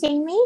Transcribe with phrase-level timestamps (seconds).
[0.00, 0.44] Jamie.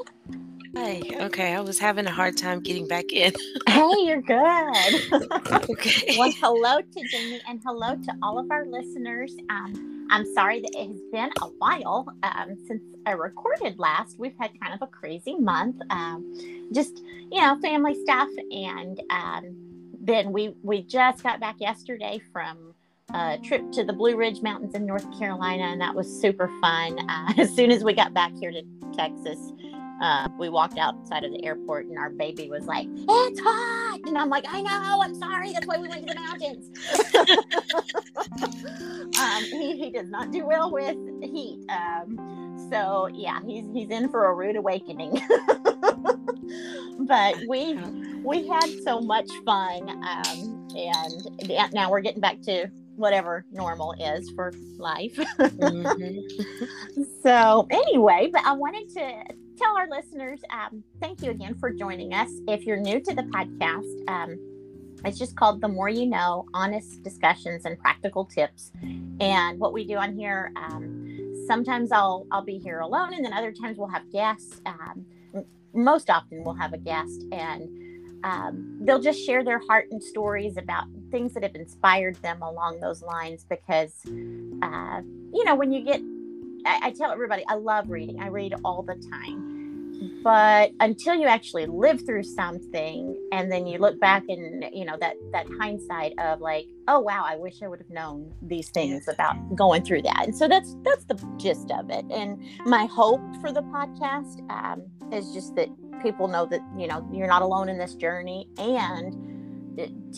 [0.74, 1.02] Hi.
[1.20, 3.32] Okay, I was having a hard time getting back in.
[3.68, 5.12] hey, you're good.
[5.70, 6.16] okay.
[6.18, 9.34] well, hello to Jamie and hello to all of our listeners.
[9.50, 14.18] Um, I'm sorry that it has been a while um, since I recorded last.
[14.18, 19.54] We've had kind of a crazy month, um, just you know, family stuff, and um,
[20.00, 22.71] then we we just got back yesterday from
[23.14, 26.98] a trip to the Blue Ridge Mountains in North Carolina, and that was super fun.
[27.08, 28.62] Uh, as soon as we got back here to
[28.94, 29.52] Texas,
[30.00, 34.18] uh, we walked outside of the airport, and our baby was like, "It's hot," and
[34.18, 35.00] I'm like, "I know.
[35.02, 35.52] I'm sorry.
[35.52, 36.70] That's why we went to the mountains."
[39.18, 41.64] um, he, he does not do well with heat.
[41.68, 45.12] Um, so yeah, he's he's in for a rude awakening.
[47.00, 47.74] but we
[48.24, 52.68] we had so much fun, um, and now we're getting back to
[53.02, 55.14] whatever normal is for life.
[55.16, 57.02] mm-hmm.
[57.22, 59.24] so, anyway, but I wanted to
[59.58, 62.30] tell our listeners um, thank you again for joining us.
[62.48, 64.38] If you're new to the podcast, um,
[65.04, 68.70] it's just called The More You Know Honest Discussions and Practical Tips.
[69.20, 73.32] And what we do on here, um, sometimes I'll, I'll be here alone, and then
[73.32, 74.60] other times we'll have guests.
[74.64, 75.04] Um,
[75.74, 77.68] most often, we'll have a guest, and
[78.22, 82.80] um, they'll just share their heart and stories about things that have inspired them along
[82.80, 85.00] those lines because uh,
[85.32, 86.00] you know when you get
[86.64, 88.20] I, I, tell everybody i love reading.
[88.20, 89.52] I read all the time.
[90.24, 94.96] But until you actually live through something and then you look back and you know
[95.00, 99.06] that that hindsight of like oh wow i wish i would have known these things
[99.08, 100.24] about going through that.
[100.24, 102.04] And so that's that's the gist of it.
[102.10, 105.68] And my hope for the podcast um, is just that
[106.02, 108.48] people know that you know you're not alone in this journey.
[108.58, 109.31] And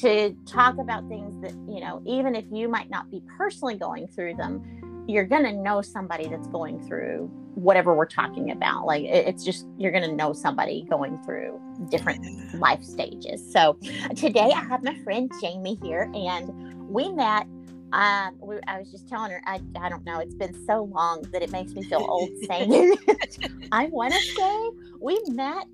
[0.00, 4.06] to talk about things that you know even if you might not be personally going
[4.08, 4.62] through them
[5.06, 8.86] you're going to know somebody that's going through whatever we're talking about.
[8.86, 11.60] Like it's just you're going to know somebody going through
[11.90, 12.24] different
[12.58, 13.52] life stages.
[13.52, 13.78] So
[14.16, 17.46] today i have my friend jamie here and we met
[17.92, 21.22] um, we, I was just telling her, I, I don't know, it's been so long
[21.30, 23.38] that it makes me feel old saying it.
[23.72, 24.70] I want to say
[25.00, 25.66] we met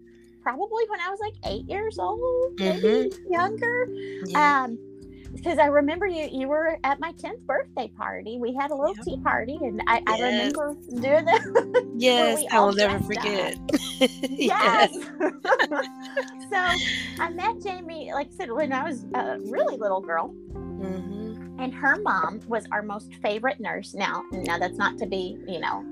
[0.43, 3.33] probably when I was like eight years old, maybe mm-hmm.
[3.33, 3.87] younger.
[4.27, 4.65] Yeah.
[4.65, 4.79] Um,
[5.35, 8.39] because I remember you you were at my 10th birthday party.
[8.39, 9.05] We had a little yep.
[9.05, 10.05] tea party and I, yes.
[10.07, 11.93] I remember doing that.
[11.97, 13.57] yes, I will never forget.
[14.01, 14.93] yes.
[16.51, 16.57] so
[17.23, 20.35] I met Jamie, like I said, when I was a really little girl.
[20.55, 21.61] Mm-hmm.
[21.61, 23.95] And her mom was our most favorite nurse.
[23.95, 25.85] Now, now that's not to be, you know,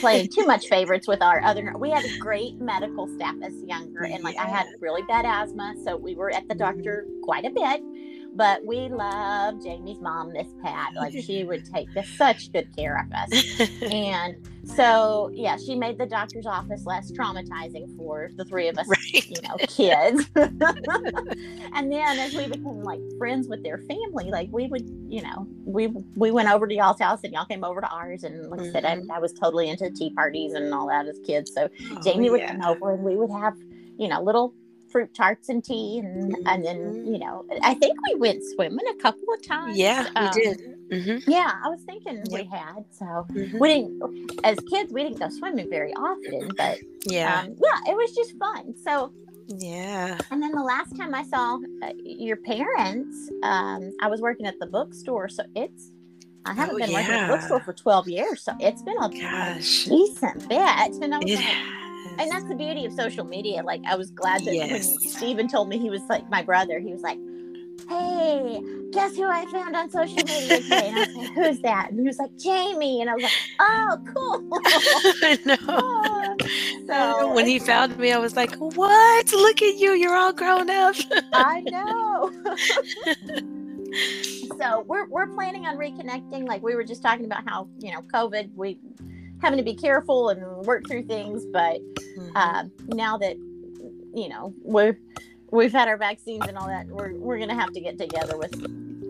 [0.00, 4.04] playing too much favorites with our other we had a great medical staff as younger
[4.04, 7.50] and like i had really bad asthma so we were at the doctor quite a
[7.50, 7.82] bit
[8.34, 10.92] but we love Jamie's mom, Miss Pat.
[11.04, 13.60] Like she would take such good care of us.
[13.82, 18.86] and so yeah, she made the doctor's office less traumatizing for the three of us,
[18.88, 19.28] right.
[19.28, 20.30] you know, kids.
[20.36, 25.46] and then as we became like friends with their family, like we would, you know,
[25.64, 28.24] we we went over to y'all's house and y'all came over to ours.
[28.24, 28.70] And like mm-hmm.
[28.70, 29.10] I said, I, mm-hmm.
[29.10, 31.52] I, was totally into tea parties and all that as kids.
[31.52, 32.52] So oh, Jamie would yeah.
[32.52, 33.54] come over and we would have,
[33.98, 34.54] you know, little
[34.94, 36.46] fruit tarts and tea and mm-hmm.
[36.46, 37.14] and then mm-hmm.
[37.14, 40.60] you know i think we went swimming a couple of times yeah um, we did
[40.88, 41.28] mm-hmm.
[41.28, 43.58] yeah i was thinking we had so mm-hmm.
[43.58, 47.96] we didn't as kids we didn't go swimming very often but yeah um, yeah it
[47.96, 49.12] was just fun so
[49.58, 54.46] yeah and then the last time i saw uh, your parents um, i was working
[54.46, 55.90] at the bookstore so it's
[56.46, 56.98] I haven't oh, been yeah.
[56.98, 59.86] working at the bookstore for 12 years, so it's been a Gosh.
[59.86, 60.60] decent bit.
[61.00, 61.83] And I was like,
[62.18, 63.62] and that's the beauty of social media.
[63.62, 64.86] Like I was glad that yes.
[64.88, 67.18] when Steven told me he was like my brother, he was like,
[67.88, 70.88] Hey, guess who I found on social media today?
[70.88, 71.90] And I was like, Who's that?
[71.90, 73.00] And he was like, Jamie.
[73.00, 74.48] And I was like, Oh, cool.
[75.22, 75.56] I know.
[76.86, 76.86] Oh.
[76.86, 79.32] So when he found me, I was like, What?
[79.32, 80.94] Look at you, you're all grown up.
[81.32, 82.30] I know.
[84.58, 86.46] so we're we're planning on reconnecting.
[86.46, 88.78] Like we were just talking about how, you know, COVID, we
[89.44, 91.44] having to be careful and work through things.
[91.46, 92.36] But mm-hmm.
[92.36, 93.36] uh, now that
[94.14, 94.98] you know we're
[95.50, 98.54] we've had our vaccines and all that, we're we're gonna have to get together with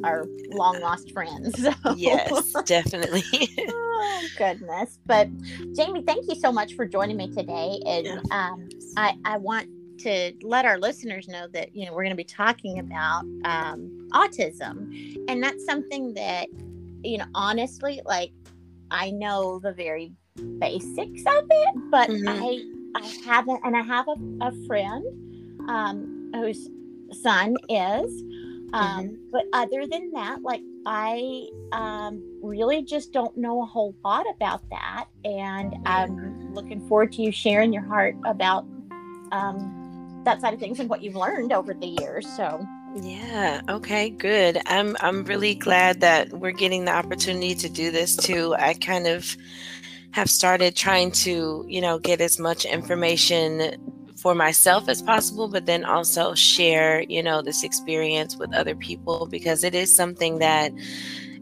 [0.05, 1.55] our long lost friends.
[1.85, 1.95] So.
[1.97, 3.23] Yes, definitely.
[3.69, 4.99] oh goodness!
[5.07, 5.29] But
[5.75, 8.21] Jamie, thank you so much for joining me today, and yeah.
[8.31, 9.69] um, I I want
[10.01, 14.09] to let our listeners know that you know we're going to be talking about um,
[14.13, 16.49] autism, and that's something that
[17.03, 18.33] you know honestly, like
[18.91, 20.13] I know the very
[20.59, 22.29] basics of it, but mm-hmm.
[22.29, 22.65] I
[22.97, 25.05] I haven't, and I have a, a friend
[25.69, 26.69] um, whose
[27.13, 28.23] son is
[28.75, 29.15] Um, mm-hmm.
[29.31, 34.69] But other than that, like I um, really just don't know a whole lot about
[34.71, 35.07] that.
[35.25, 38.67] And I'm looking forward to you sharing your heart about
[39.31, 42.27] um, that side of things and what you've learned over the years.
[42.37, 42.67] So.
[42.97, 44.61] Yeah, okay, good.
[44.67, 48.55] I'm I'm really glad that we're getting the opportunity to do this too.
[48.57, 49.37] I kind of
[50.15, 55.67] have started trying to, you know, get as much information for myself as possible, but
[55.67, 60.71] then also share, you know, this experience with other people because it is something that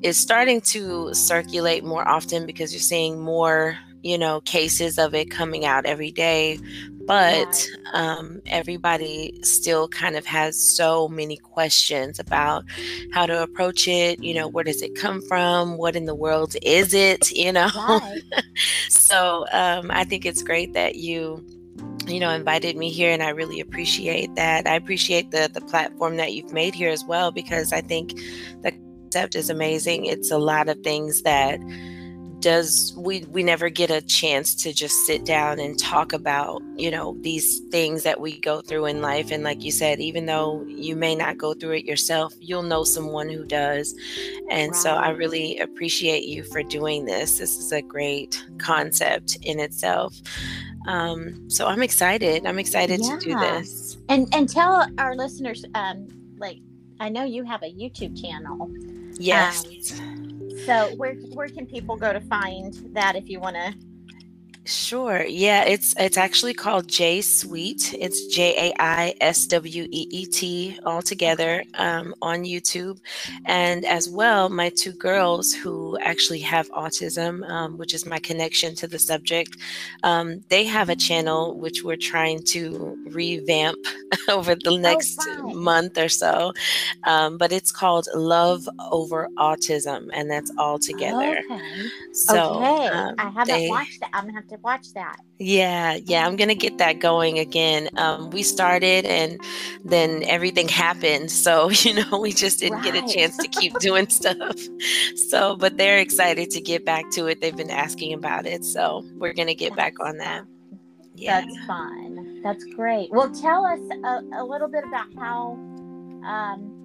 [0.00, 5.30] is starting to circulate more often because you're seeing more, you know, cases of it
[5.30, 6.58] coming out every day.
[7.06, 12.64] But um, everybody still kind of has so many questions about
[13.12, 14.22] how to approach it.
[14.22, 15.76] You know, where does it come from?
[15.76, 17.30] What in the world is it?
[17.32, 17.70] You know?
[17.74, 18.22] Right.
[18.88, 21.44] so um, I think it's great that you
[22.06, 26.16] you know invited me here and i really appreciate that i appreciate the the platform
[26.16, 28.16] that you've made here as well because i think
[28.62, 28.72] the
[29.02, 31.60] concept is amazing it's a lot of things that
[32.42, 36.90] does we we never get a chance to just sit down and talk about you
[36.90, 40.62] know these things that we go through in life and like you said even though
[40.66, 43.94] you may not go through it yourself you'll know someone who does
[44.50, 49.58] and so i really appreciate you for doing this this is a great concept in
[49.58, 50.14] itself
[50.86, 52.44] um, so I'm excited.
[52.44, 53.16] I'm excited yeah.
[53.16, 53.96] to do this.
[54.08, 56.08] And and tell our listeners, um,
[56.38, 56.58] like
[56.98, 58.68] I know you have a YouTube channel.
[59.14, 60.00] Yes.
[60.00, 60.21] Um,
[60.64, 63.74] so where where can people go to find that if you want to
[64.64, 65.24] Sure.
[65.24, 67.92] Yeah, it's it's actually called Jai Sweet.
[67.98, 73.00] It's J A I S W E E T all together um, on YouTube,
[73.44, 78.76] and as well, my two girls who actually have autism, um, which is my connection
[78.76, 79.56] to the subject.
[80.04, 83.84] Um, they have a channel which we're trying to revamp
[84.28, 86.52] over the oh, next oh, month or so,
[87.02, 91.40] um, but it's called Love Over Autism, and that's all together.
[91.50, 91.88] Okay.
[92.12, 92.86] So okay.
[92.86, 94.08] Um, I haven't they, watched it.
[94.12, 95.16] I'm gonna have to watch that.
[95.38, 97.88] Yeah, yeah, I'm gonna get that going again.
[97.96, 99.40] Um, we started and
[99.84, 102.92] then everything happened, so you know we just didn't right.
[102.92, 104.56] get a chance to keep doing stuff.
[105.28, 107.40] So, but they're excited to get back to it.
[107.40, 110.44] They've been asking about it, so we're gonna get That's back on that.
[111.14, 111.40] Yeah.
[111.40, 112.42] That's fun.
[112.42, 113.10] That's great.
[113.10, 115.52] Well, tell us a, a little bit about how
[116.24, 116.82] um,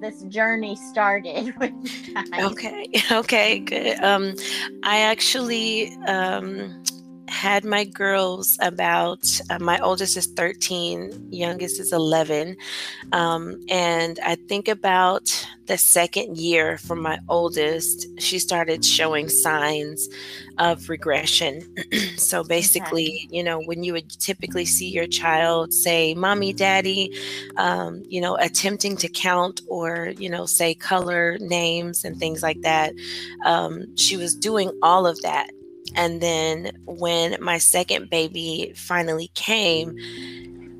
[0.00, 1.52] this journey started
[2.40, 4.34] okay okay good um
[4.84, 6.82] i actually um
[7.28, 12.56] had my girls about uh, my oldest is 13 youngest is 11
[13.12, 20.08] um, and i think about the second year for my oldest she started showing signs
[20.58, 21.62] of regression
[22.16, 23.28] so basically okay.
[23.30, 27.12] you know when you would typically see your child say mommy daddy
[27.56, 32.60] um, you know attempting to count or you know say color names and things like
[32.62, 32.92] that
[33.44, 35.50] um, she was doing all of that
[35.94, 39.96] and then when my second baby finally came,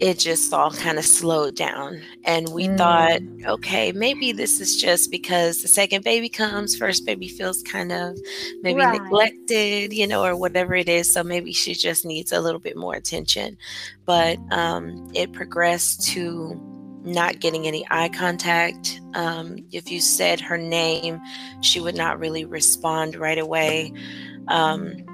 [0.01, 2.01] it just all kind of slowed down.
[2.25, 2.79] And we mm.
[2.79, 3.21] thought,
[3.51, 8.17] okay, maybe this is just because the second baby comes, first baby feels kind of
[8.63, 9.01] maybe right.
[9.03, 11.13] neglected, you know, or whatever it is.
[11.13, 13.59] So maybe she just needs a little bit more attention.
[14.05, 16.78] But um, it progressed to
[17.13, 19.01] not getting any eye contact.
[19.15, 21.21] Um, if you said her name,
[21.61, 23.93] she would not really respond right away.
[24.49, 25.05] Um,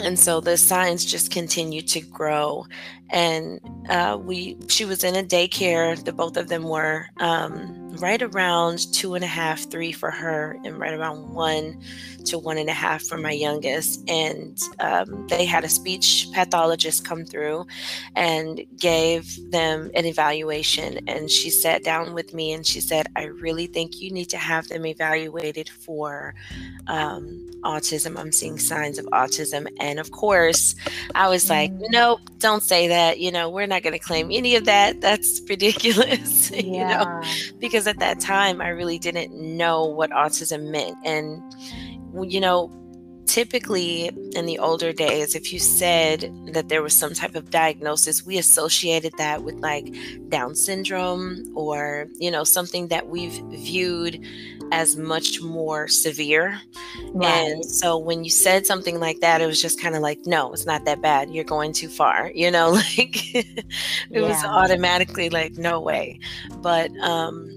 [0.00, 2.66] and so the signs just continued to grow
[3.10, 8.22] and uh, we she was in a daycare the both of them were um, right
[8.22, 11.80] around two and a half three for her and right around one
[12.24, 14.08] to one and a half for my youngest.
[14.08, 17.66] And um, they had a speech pathologist come through
[18.14, 21.08] and gave them an evaluation.
[21.08, 24.36] And she sat down with me and she said i really think you need to
[24.36, 26.34] have them evaluated for
[26.86, 28.18] um, autism.
[28.18, 29.66] I'm seeing signs of autism.
[29.80, 30.74] And of course
[31.14, 31.86] i was like mm.
[31.90, 35.02] nope don't say that that you know we're not going to claim any of that.
[35.02, 36.60] That's ridiculous yeah.
[36.64, 37.22] you know?
[37.58, 40.96] Because at that time i really didn't know what autism meant.
[41.04, 41.42] And
[42.32, 42.72] you know
[43.26, 48.24] typically in the older days if you said that there was some type of diagnosis
[48.24, 49.86] we associated that with like
[50.28, 54.24] down syndrome or you know something that we've viewed
[54.72, 56.60] as much more severe.
[57.12, 57.28] Right.
[57.28, 60.52] And so when you said something like that, it was just kind of like, no,
[60.52, 61.30] it's not that bad.
[61.30, 62.30] You're going too far.
[62.46, 63.64] You know, like it
[64.10, 64.20] yeah.
[64.20, 66.20] was automatically like, no way.
[66.58, 67.50] But um,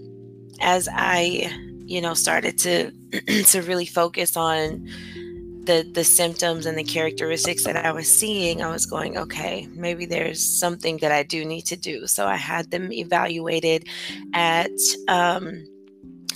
[0.62, 1.52] as I,
[1.86, 2.92] you know, started to
[3.44, 4.88] to really focus on
[5.66, 10.06] the the symptoms and the characteristics that I was seeing, I was going, okay, maybe
[10.06, 12.08] there's something that I do need to do.
[12.08, 13.88] So I had them evaluated
[14.34, 14.72] at
[15.08, 15.66] um,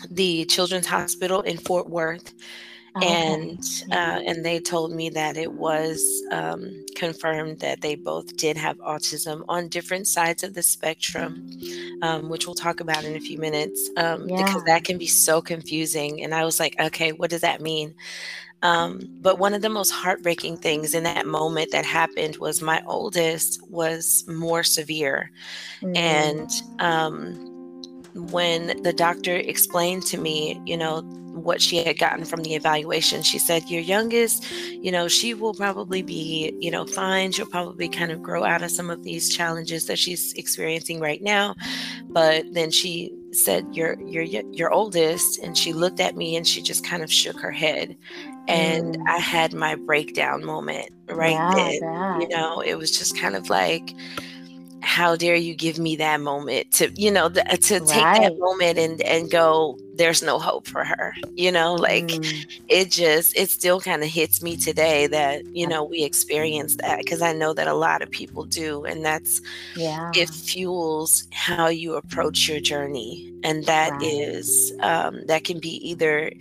[0.09, 2.33] the Children's Hospital in Fort Worth.
[2.95, 3.07] Okay.
[3.07, 3.59] And
[3.91, 8.77] uh, and they told me that it was um, confirmed that they both did have
[8.77, 11.49] autism on different sides of the spectrum,
[12.03, 14.43] um, which we'll talk about in a few minutes um, yeah.
[14.43, 16.21] because that can be so confusing.
[16.21, 17.95] And I was like, okay, what does that mean?
[18.63, 22.81] Um, but one of the most heartbreaking things in that moment that happened was my
[22.87, 25.31] oldest was more severe.
[25.81, 25.97] Mm-hmm.
[25.97, 27.52] And um,
[28.15, 31.01] when the doctor explained to me, you know,
[31.33, 35.53] what she had gotten from the evaluation, she said, Your youngest, you know, she will
[35.53, 37.31] probably be, you know, fine.
[37.31, 41.21] She'll probably kind of grow out of some of these challenges that she's experiencing right
[41.21, 41.55] now.
[42.07, 45.39] But then she said, You're, you're, your oldest.
[45.39, 47.97] And she looked at me and she just kind of shook her head
[48.47, 49.07] and mm.
[49.07, 52.21] I had my breakdown moment right yeah, then.
[52.21, 53.95] You know, it was just kind of like,
[54.83, 57.87] how dare you give me that moment to, you know, uh, to right.
[57.87, 61.15] take that moment and and go, there's no hope for her.
[61.33, 62.45] You know, like mm.
[62.67, 66.99] it just it still kind of hits me today that you know we experience that
[66.99, 69.41] because I know that a lot of people do, and that's
[69.75, 74.03] yeah, it fuels how you approach your journey, and that right.
[74.03, 76.31] is um, that can be either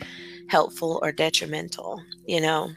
[0.52, 2.70] helpful or detrimental, you know?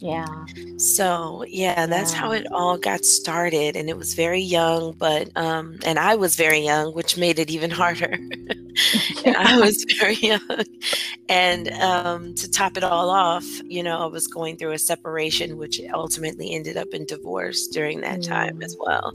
[0.00, 0.46] Yeah.
[0.78, 2.18] So, yeah, that's yeah.
[2.18, 3.76] how it all got started.
[3.76, 7.50] And it was very young, but, um, and I was very young, which made it
[7.50, 8.18] even harder.
[9.26, 10.64] I was very young.
[11.28, 15.58] And um, to top it all off, you know, I was going through a separation,
[15.58, 18.26] which ultimately ended up in divorce during that mm.
[18.26, 18.86] time as mm.
[18.86, 19.12] well.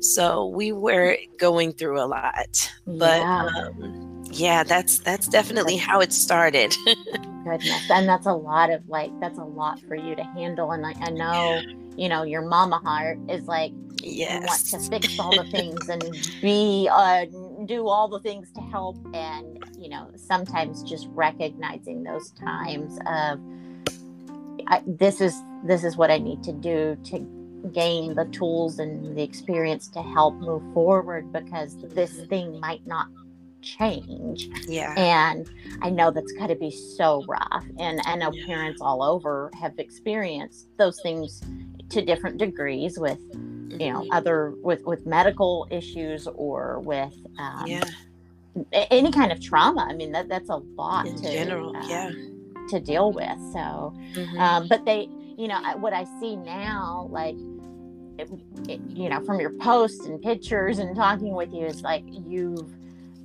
[0.00, 2.72] So we were going through a lot.
[2.86, 3.48] But, yeah.
[3.56, 6.74] um, yeah that's that's definitely how it started
[7.44, 10.84] goodness and that's a lot of like that's a lot for you to handle and
[10.84, 11.62] i, I know
[11.96, 14.46] you know your mama heart is like yes.
[14.46, 16.02] want to fix all the things and
[16.40, 17.26] be uh
[17.66, 23.40] do all the things to help and you know sometimes just recognizing those times of
[24.66, 27.18] I, this is this is what i need to do to
[27.72, 32.26] gain the tools and the experience to help move forward because this mm-hmm.
[32.26, 33.08] thing might not
[33.62, 34.48] change.
[34.66, 34.94] Yeah.
[34.96, 35.48] And
[35.82, 37.64] I know that's got to be so rough.
[37.78, 38.46] And I know yeah.
[38.46, 41.42] parents all over have experienced those things
[41.90, 44.12] to different degrees with, you know, mm-hmm.
[44.12, 47.84] other with with medical issues or with um, yeah.
[48.72, 49.86] any kind of trauma.
[49.88, 51.76] I mean, that that's a lot in to, general.
[51.76, 52.10] Uh, yeah.
[52.70, 53.38] To deal with.
[53.52, 54.38] So, mm-hmm.
[54.38, 57.36] um, but they, you know, what I see now, like.
[58.20, 58.28] It,
[58.68, 62.68] it, you know, from your posts and pictures and talking with you, is like you've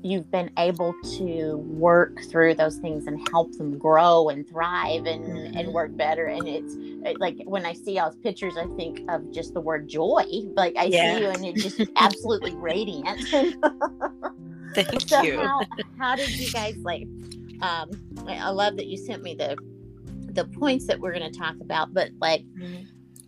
[0.03, 5.25] you've been able to work through those things and help them grow and thrive and
[5.25, 5.71] and mm-hmm.
[5.71, 6.75] work better and it's
[7.19, 10.23] like when i see y'all's pictures i think of just the word joy
[10.55, 11.15] like i yeah.
[11.15, 13.19] see you and it's just absolutely radiant
[14.75, 15.61] thank so you how,
[15.97, 17.07] how did you guys like
[17.61, 17.89] um
[18.27, 19.57] i love that you sent me the
[20.33, 22.83] the points that we're going to talk about but like mm-hmm.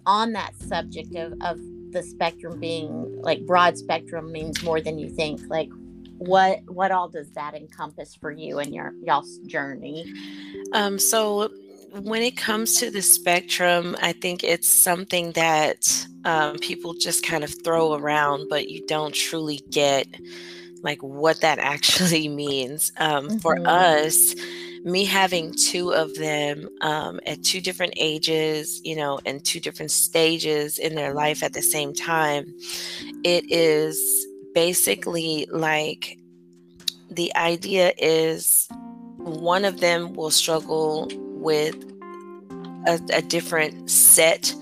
[0.05, 1.57] on that subject of of
[1.91, 5.69] the spectrum being like broad spectrum means more than you think like
[6.17, 10.11] what what all does that encompass for you and your y'all's journey
[10.73, 11.49] um so
[12.01, 17.43] when it comes to the spectrum i think it's something that um, people just kind
[17.43, 20.07] of throw around but you don't truly get
[20.81, 23.37] like what that actually means um, mm-hmm.
[23.39, 24.35] for us
[24.85, 29.89] me having two of them um, at two different ages, you know, and two different
[29.89, 32.53] stages in their life at the same time,
[33.23, 36.17] it is basically like
[37.11, 38.67] the idea is
[39.17, 41.75] one of them will struggle with
[42.87, 44.55] a, a different set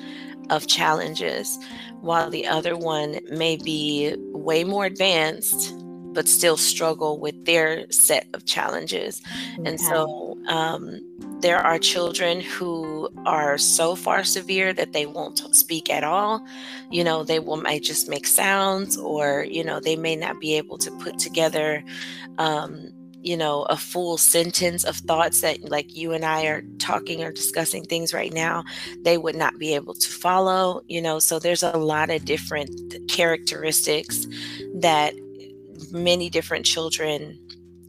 [0.49, 1.57] of challenges
[2.01, 5.73] while the other one may be way more advanced
[6.13, 9.21] but still struggle with their set of challenges.
[9.57, 9.69] Okay.
[9.69, 10.99] And so um,
[11.43, 16.41] there are children who are so far severe that they won't speak at all.
[16.89, 20.55] You know, they will might just make sounds, or you know, they may not be
[20.55, 21.83] able to put together.
[22.37, 27.23] Um, you know, a full sentence of thoughts that, like you and I are talking
[27.23, 28.63] or discussing things right now,
[29.01, 31.19] they would not be able to follow, you know.
[31.19, 32.69] So there's a lot of different
[33.09, 34.27] characteristics
[34.75, 35.13] that
[35.91, 37.39] many different children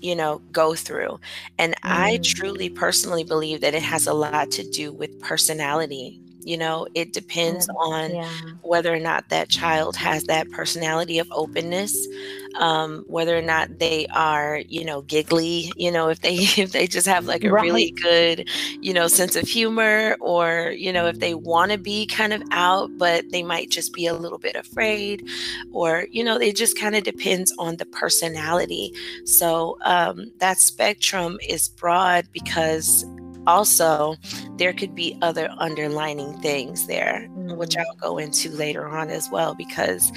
[0.04, 1.18] you know go through
[1.58, 1.78] and mm.
[1.82, 6.86] i truly personally believe that it has a lot to do with personality You know,
[6.94, 8.40] it depends on yeah.
[8.62, 12.08] whether or not that child has that personality of openness,
[12.54, 15.72] um, whether or not they are, you know, giggly.
[15.76, 17.62] You know, if they if they just have like a Right.
[17.62, 18.48] really good,
[18.80, 22.42] you know, sense of humor, or you know, if they want to be kind of
[22.50, 25.22] out, but they might just be a little bit afraid,
[25.70, 28.92] or you know, it just kind of depends on the personality.
[29.24, 33.04] So um, that spectrum is broad because
[33.46, 34.16] also
[34.56, 37.84] there could be other underlining things there, which Mm.
[37.86, 40.12] I'll go into later on as well, because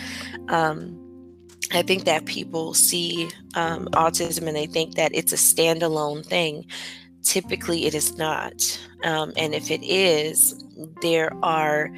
[0.50, 0.98] um,
[1.74, 6.66] I think that people see um, autism and they think that it's a standalone thing.
[7.24, 8.80] Typically, it is not.
[9.04, 10.64] Um, and if it is,
[11.02, 11.90] there are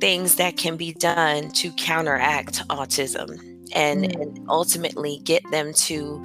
[0.00, 3.38] things that can be done to counteract autism
[3.74, 4.22] and, Mm.
[4.22, 6.22] and ultimately get them to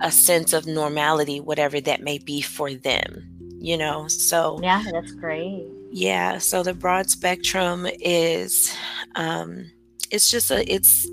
[0.00, 3.39] a sense of normality, whatever that may be for them.
[3.60, 5.66] You know, so Yeah, that's great.
[5.92, 8.74] yeah, so the broad spectrum is
[9.16, 9.70] um
[10.10, 11.06] it's just a it's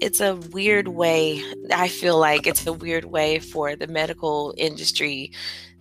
[0.00, 5.32] it's a weird way I feel like it's a weird way for the medical industry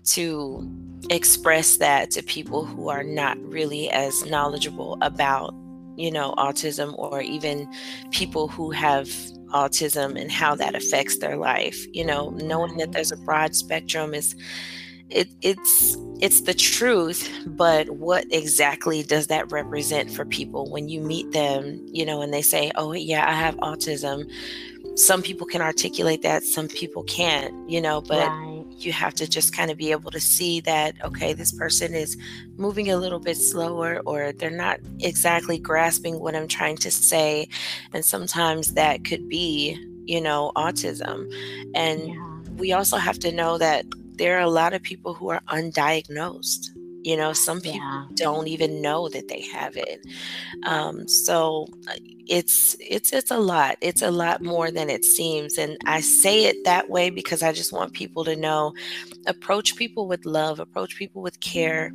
[0.05, 0.67] to
[1.10, 5.53] express that to people who are not really as knowledgeable about,
[5.98, 7.67] you know, autism or even
[8.12, 9.08] people who have
[9.53, 11.77] autism and how that affects their life.
[11.93, 14.36] You know, knowing that there's a broad spectrum is
[15.11, 21.01] it, it's it's the truth but what exactly does that represent for people when you
[21.01, 24.29] meet them you know and they say oh yeah i have autism
[24.95, 28.65] some people can articulate that some people can't you know but right.
[28.77, 32.17] you have to just kind of be able to see that okay this person is
[32.57, 37.47] moving a little bit slower or they're not exactly grasping what i'm trying to say
[37.93, 41.31] and sometimes that could be you know autism
[41.75, 42.39] and Yeah.
[42.57, 43.85] we also have to know that
[44.21, 46.67] there are a lot of people who are undiagnosed.
[47.03, 48.05] You know, some people Yeah.
[48.13, 49.99] don't even know that they have it.
[50.63, 51.93] Um, so uh,
[52.27, 53.77] it's it's it's a lot.
[53.81, 57.51] It's a lot more than it seems, and I say it that way because I
[57.51, 58.73] just want people to know:
[59.25, 61.91] approach people with love, approach people with care.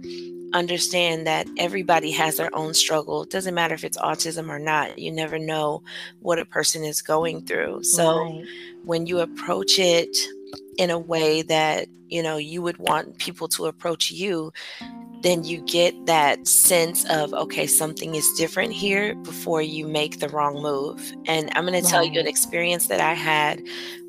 [0.52, 3.22] Understand that everybody has their own struggle.
[3.22, 4.98] It doesn't matter if it's autism or not.
[4.98, 5.82] You never know
[6.20, 7.84] what a person is going through.
[7.84, 8.44] So Right.
[8.84, 10.16] when you approach it
[10.78, 14.52] in a way that you know you would want people to approach you
[15.22, 20.28] then you get that sense of okay something is different here before you make the
[20.28, 21.00] wrong move.
[21.26, 23.62] And i'm going to tell you an experience that i had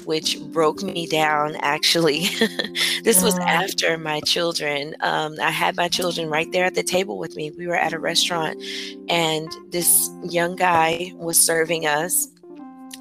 [0.06, 2.28] which broke me down actually.
[3.04, 3.48] This was Mm.
[3.48, 7.52] after my children um, i had my children right there at the table with me.
[7.52, 8.62] We were at a restaurant
[9.10, 12.28] and this young guy was serving us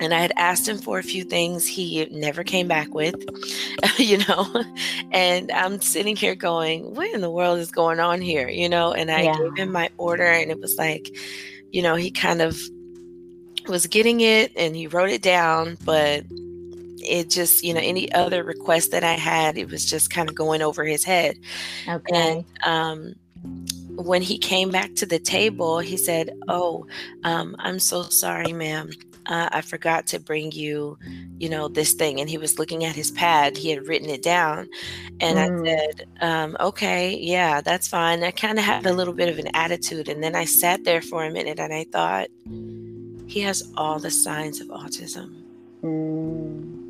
[0.01, 3.15] and I had asked him for a few things he never came back with,
[3.99, 4.47] you know.
[5.13, 8.93] And I'm sitting here going, what in the world is going on here, you know?
[8.93, 9.37] And I Yeah.
[9.37, 11.11] gave him my order, and it was like,
[11.73, 12.59] you know, he kind of
[13.69, 16.25] was getting it and he wrote it down, but
[17.01, 20.35] it just, you know, any other request that I had, it was just kind of
[20.35, 21.37] going over his head.
[21.89, 22.45] Okay.
[22.65, 23.15] Um,
[23.97, 26.87] when he came back to the table, he said, Oh,
[27.25, 28.91] um, I'm so sorry, ma'am.
[29.29, 30.99] Uh, I forgot to bring you,
[31.39, 32.21] you know, this thing.
[32.21, 33.57] And he was looking at his pad.
[33.57, 34.69] He had written it down.
[35.21, 35.63] And Mm.
[35.63, 38.23] I said, um, okay, yeah, that's fine.
[38.23, 40.09] I kind of had a little bit of an attitude.
[40.09, 42.29] And then I sat there for a minute and I thought,
[43.27, 45.43] he has all the signs of autism.
[45.83, 46.83] Mm.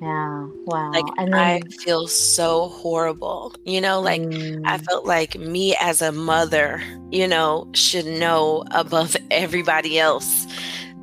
[0.00, 0.48] Yeah.
[0.66, 0.90] Wow.
[0.90, 3.54] Like, and I then feel so horrible.
[3.64, 4.84] You know, like, I Mm.
[4.86, 10.46] felt like me as a mother, you know, should know above everybody else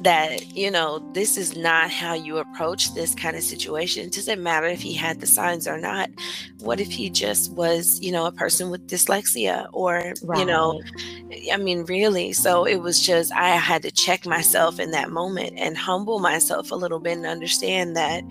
[0.01, 4.05] that, you know, this is not how you approach this kind of situation.
[4.05, 6.09] It doesn't matter if he had the signs or not.
[6.59, 10.81] What if he just was, you know, a person with dyslexia or, you know,
[11.51, 12.31] I mean, really.
[12.31, 16.71] So it was just, I had to check myself in that moment and humble myself
[16.71, 18.23] a little bit and understand that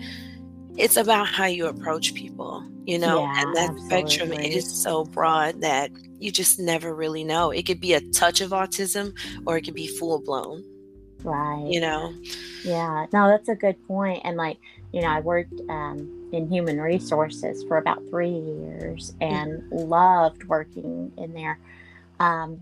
[0.78, 5.60] it's about how you approach people, you know, Yeah, and that spectrum is so broad
[5.60, 7.50] that you just never really know.
[7.50, 9.12] It could be a touch of autism
[9.44, 10.64] or it could be full blown,
[11.24, 11.66] Right.
[11.68, 12.12] you know.
[12.64, 14.22] Yeah, no, that's a good point.
[14.24, 14.58] And like,
[14.92, 21.12] you know, I worked um, in human resources for about three years and loved working
[21.16, 21.58] in there.
[22.20, 22.58] Um,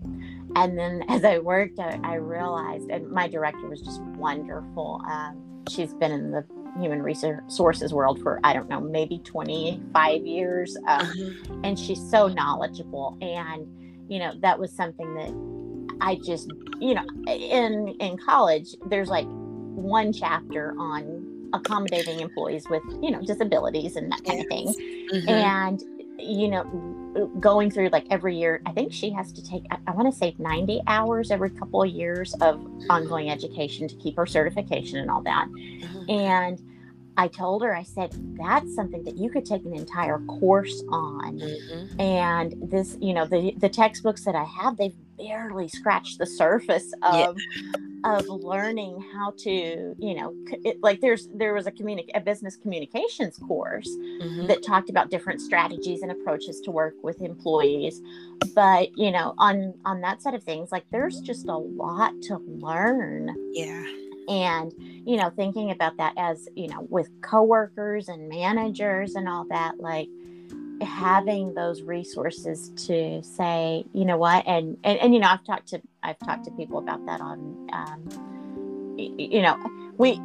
[0.55, 5.01] and then as I worked, I, I realized, and my director was just wonderful.
[5.07, 6.45] Um, she's been in the
[6.79, 10.77] human resources world for, I don't know, maybe 25 years.
[10.87, 11.59] Um, Uh-huh.
[11.63, 13.17] and she's so knowledgeable.
[13.21, 13.67] And,
[14.11, 15.31] you know, that was something that
[16.01, 22.83] I just, you know, in in college, there's like one chapter on accommodating employees with,
[23.01, 24.67] you know, disabilities and that kind of thing.
[25.13, 25.29] Mhm.
[25.29, 25.83] And
[26.19, 26.63] you know,
[27.39, 30.17] going through like every year, I think she has to take, I, I want to
[30.17, 35.11] say 90 hours every couple of years of ongoing education to keep her certification and
[35.11, 35.47] all that.
[35.49, 36.09] Mm-hmm.
[36.09, 36.61] And
[37.17, 41.39] I told her, I said, that's something that you could take an entire course on.
[41.39, 42.01] Mm-hmm.
[42.01, 46.91] And this, you know, the the textbooks that I have, they've barely scratched the surface
[47.01, 48.17] of yeah.
[48.17, 52.55] of learning how to, you know, it, like there's there was a communic a business
[52.55, 54.47] communications course mm-hmm.
[54.47, 58.01] that talked about different strategies and approaches to work with employees.
[58.53, 62.37] But, you know, on on that side of things, like there's just a lot to
[62.37, 63.35] learn.
[63.53, 63.85] Yeah
[64.27, 69.45] and you know thinking about that as you know with coworkers and managers and all
[69.45, 70.09] that like
[70.81, 75.67] having those resources to say you know what and and, and you know i've talked
[75.67, 79.57] to i've talked to people about that on um, you know
[79.97, 80.21] we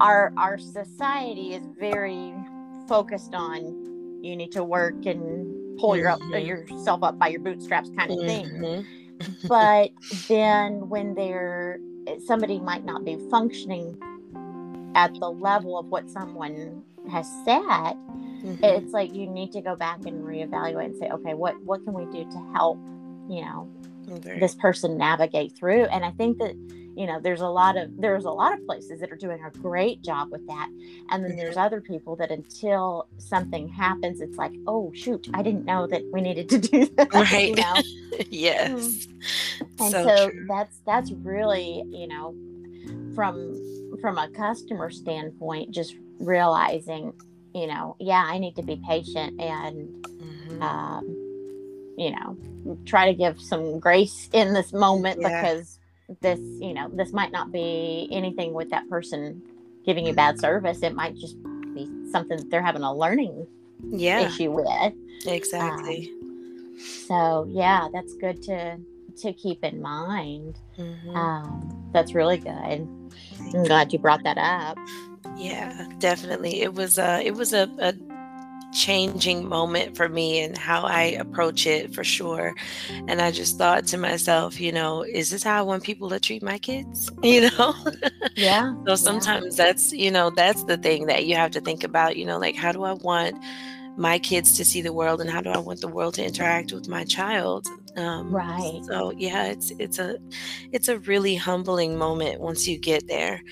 [0.00, 2.34] our our society is very
[2.88, 6.46] focused on you need to work and pull your up, mm-hmm.
[6.46, 8.82] yourself up by your bootstraps kind of mm-hmm.
[8.82, 8.86] thing
[9.48, 9.90] but
[10.28, 11.78] then when they're
[12.24, 13.96] somebody might not be functioning
[14.94, 18.62] at the level of what someone has said mm-hmm.
[18.62, 21.92] it's like you need to go back and reevaluate and say okay what what can
[21.92, 22.78] we do to help
[23.28, 23.68] you know
[24.10, 24.38] okay.
[24.38, 26.54] this person navigate through and i think that
[26.96, 29.50] you know there's a lot of there's a lot of places that are doing a
[29.58, 30.68] great job with that
[31.10, 31.38] and then mm-hmm.
[31.38, 36.02] there's other people that until something happens it's like oh shoot i didn't know that
[36.12, 37.74] we needed to do that right you know?
[38.30, 39.82] yes mm-hmm.
[39.82, 42.34] and so, so that's that's really you know
[43.14, 43.58] from
[44.00, 47.12] from a customer standpoint just realizing
[47.54, 50.62] you know yeah i need to be patient and mm-hmm.
[50.62, 51.04] um,
[51.96, 52.36] you know
[52.84, 55.28] try to give some grace in this moment yeah.
[55.28, 55.78] because
[56.20, 59.42] this you know this might not be anything with that person
[59.84, 61.36] giving you bad service it might just
[61.74, 63.46] be something that they're having a learning
[63.88, 64.20] yeah.
[64.20, 64.92] issue with
[65.26, 68.78] exactly um, so yeah that's good to
[69.16, 71.16] to keep in mind mm-hmm.
[71.16, 74.78] um, that's really good i'm glad you brought that up
[75.36, 77.94] yeah definitely it was a it was a, a
[78.72, 82.54] changing moment for me and how I approach it for sure.
[83.06, 86.18] And I just thought to myself, you know, is this how I want people to
[86.18, 87.10] treat my kids?
[87.22, 87.74] You know?
[88.34, 88.74] Yeah.
[88.86, 89.64] so sometimes yeah.
[89.64, 92.56] that's, you know, that's the thing that you have to think about, you know, like
[92.56, 93.42] how do I want
[93.96, 96.72] my kids to see the world and how do I want the world to interact
[96.72, 97.66] with my child?
[97.96, 98.80] Um, right.
[98.86, 100.18] So yeah, it's it's a
[100.72, 103.42] it's a really humbling moment once you get there.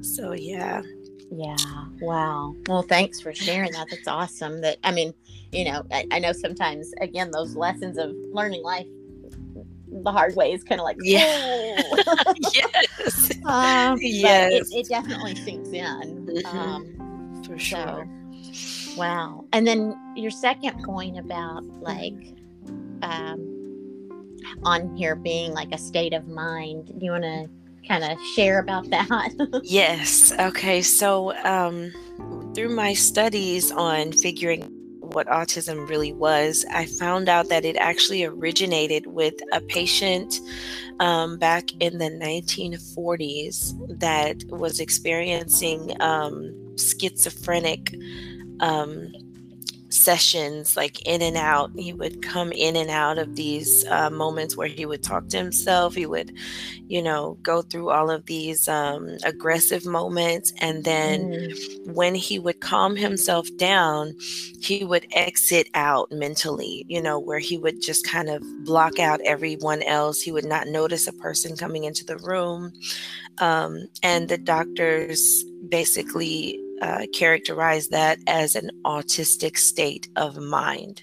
[0.00, 0.82] So yeah.
[1.30, 1.56] Yeah.
[2.00, 2.54] Wow.
[2.66, 3.88] Well, thanks for sharing that.
[3.90, 4.60] That's awesome.
[4.62, 5.14] That I mean,
[5.52, 8.86] you know, I, I know sometimes again those lessons of learning life
[9.92, 11.80] the hard way is kind of like yeah
[12.54, 16.58] yes um, yes it, it, definitely sinks in mm-hmm.
[16.58, 18.08] um, for sure
[18.52, 22.14] so, wow and then your second point about like
[23.02, 27.48] um, on here being like a state of mind do you want to
[27.90, 29.30] kind of share about that?
[29.64, 30.32] yes.
[30.38, 30.80] Okay.
[30.80, 31.92] So, um,
[32.54, 34.62] through my studies on figuring
[35.00, 40.38] what autism really was, I found out that it actually originated with a patient
[41.00, 47.92] um, back in the 1940s that was experiencing um, schizophrenic
[48.60, 49.12] um,
[49.90, 51.70] sessions like in and out.
[51.76, 55.36] He would come in and out of these uh, moments where he would talk to
[55.36, 55.94] himself.
[55.94, 56.32] He would
[56.88, 60.52] you know go through all of these um, aggressive moments.
[60.58, 61.92] And then mm.
[61.92, 64.14] when he would calm himself down
[64.60, 69.20] he would exit out mentally you know where he would just kind of block out
[69.24, 70.20] everyone else.
[70.20, 72.72] He would not notice a person coming into the room.
[73.38, 81.02] Um, and the doctors basically uh, characterize that as an autistic state of mind.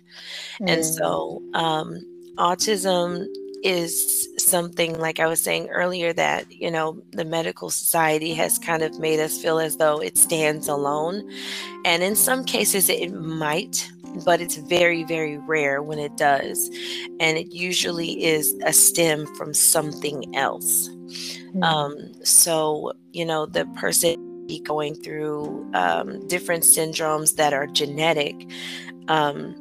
[0.61, 0.69] Mm.
[0.69, 1.99] And so, um,
[2.37, 3.25] autism
[3.63, 8.83] is something like I was saying earlier that, you know, the medical society has kind
[8.83, 11.29] of made us feel as though it stands alone.
[11.83, 13.89] And in some cases, it might,
[14.25, 16.69] but it's very, very rare when it does.
[17.19, 20.89] And it usually is a stem from something else.
[21.53, 21.63] Mm.
[21.63, 28.35] Um, so, you know, the person be going through um, different syndromes that are genetic.
[29.07, 29.55] Um,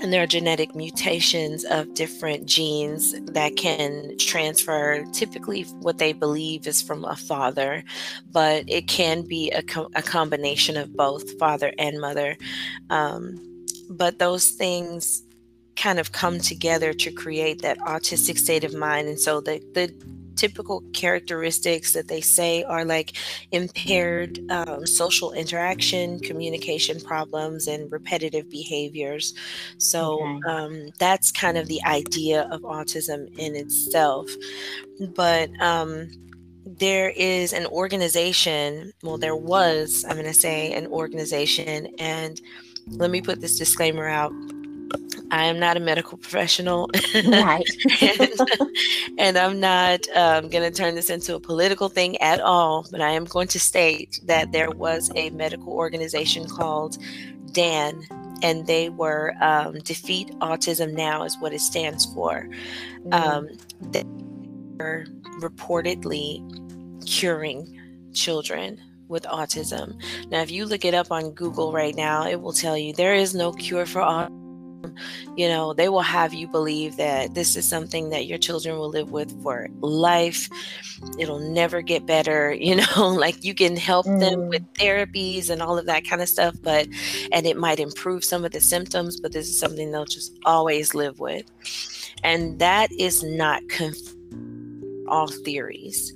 [0.00, 6.66] and there are genetic mutations of different genes that can transfer typically what they believe
[6.66, 7.82] is from a father
[8.30, 12.36] but it can be a, co- a combination of both father and mother
[12.90, 15.22] um, but those things
[15.76, 19.92] kind of come together to create that autistic state of mind and so the, the
[20.38, 23.12] typical characteristics that they say are like
[23.52, 29.34] impaired um, social interaction, communication problems, and repetitive behaviors.
[29.78, 30.50] So okay.
[30.50, 34.30] um, that's kind of the idea of autism in itself.
[35.14, 36.08] But um,
[36.64, 42.40] there is an organization, well, there was, I'm going to say, an organization, and
[42.86, 44.32] let me put this disclaimer out.
[45.30, 46.88] I am not a medical professional.
[47.14, 47.64] Right.
[48.00, 48.30] and,
[49.18, 53.00] and, I'm not um, going to turn this into a political thing at all, but
[53.00, 56.98] I am going to state that there was a medical organization called
[57.52, 58.02] DAN,
[58.42, 62.48] and they were um, Defeat Autism Now, is what it stands for.
[63.00, 63.12] Mm-hmm.
[63.12, 63.48] Um,
[63.90, 64.04] they
[64.78, 65.06] were
[65.40, 66.42] reportedly
[67.06, 67.78] curing
[68.14, 70.00] children with autism.
[70.30, 73.14] Now, if you look it up on Google right now, it will tell you there
[73.14, 74.37] is no cure for autism.
[75.36, 78.88] You know, they will have you believe that this is something that your children will
[78.88, 80.48] live with for life.
[81.18, 82.56] It'll never get better.
[82.68, 84.20] You know, like you can help mm.
[84.20, 86.86] them with therapies and all of that kind of stuff, but,
[87.32, 90.94] and it might improve some of the symptoms, but this is something they'll just always
[90.94, 91.46] live with.
[92.24, 94.14] And that is not conf-
[95.08, 96.12] all theories.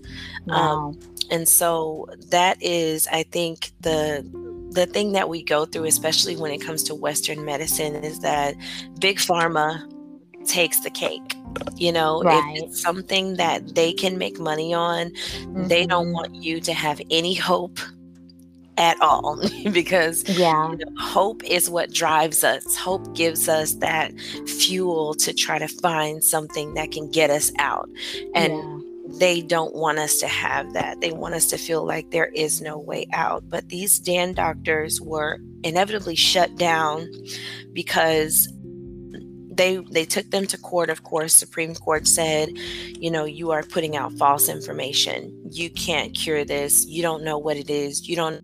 [0.51, 0.87] Um, wow.
[0.89, 0.99] Um,
[1.31, 4.29] and so that is, I think, the
[4.73, 8.55] the thing that we go through, especially when it comes to Western medicine, is that
[8.99, 9.83] big pharma
[10.45, 11.37] takes the cake.
[11.77, 12.57] You know, right.
[12.57, 15.69] if it's something that they can make money on, mm-hmm.
[15.69, 16.15] they don't mm-hmm.
[16.15, 17.79] want you to have any hope
[18.79, 19.39] at all
[19.73, 25.35] because yeah you know, hope is what drives us hope gives us that fuel to
[25.35, 27.87] try to find something that can get us out
[28.35, 31.01] and yeah they don't want us to have that.
[31.01, 33.49] They want us to feel like there is no way out.
[33.49, 37.09] But these DAN doctors were inevitably shut down
[37.73, 38.49] because
[39.55, 42.49] they they took them to court of course supreme court said
[42.99, 47.37] you know you are putting out false information you can't cure this you don't know
[47.37, 48.41] what it is you don't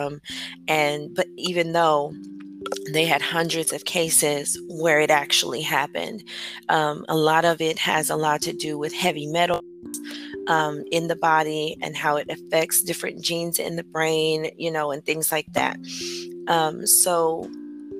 [0.00, 0.20] um,
[0.66, 2.10] and but even though
[2.92, 6.24] they had hundreds of cases where it actually happened.
[6.68, 9.62] Um, a lot of it has a lot to do with heavy metals
[10.46, 14.90] um, in the body and how it affects different genes in the brain, you know,
[14.90, 15.78] and things like that.
[16.48, 17.50] Um, so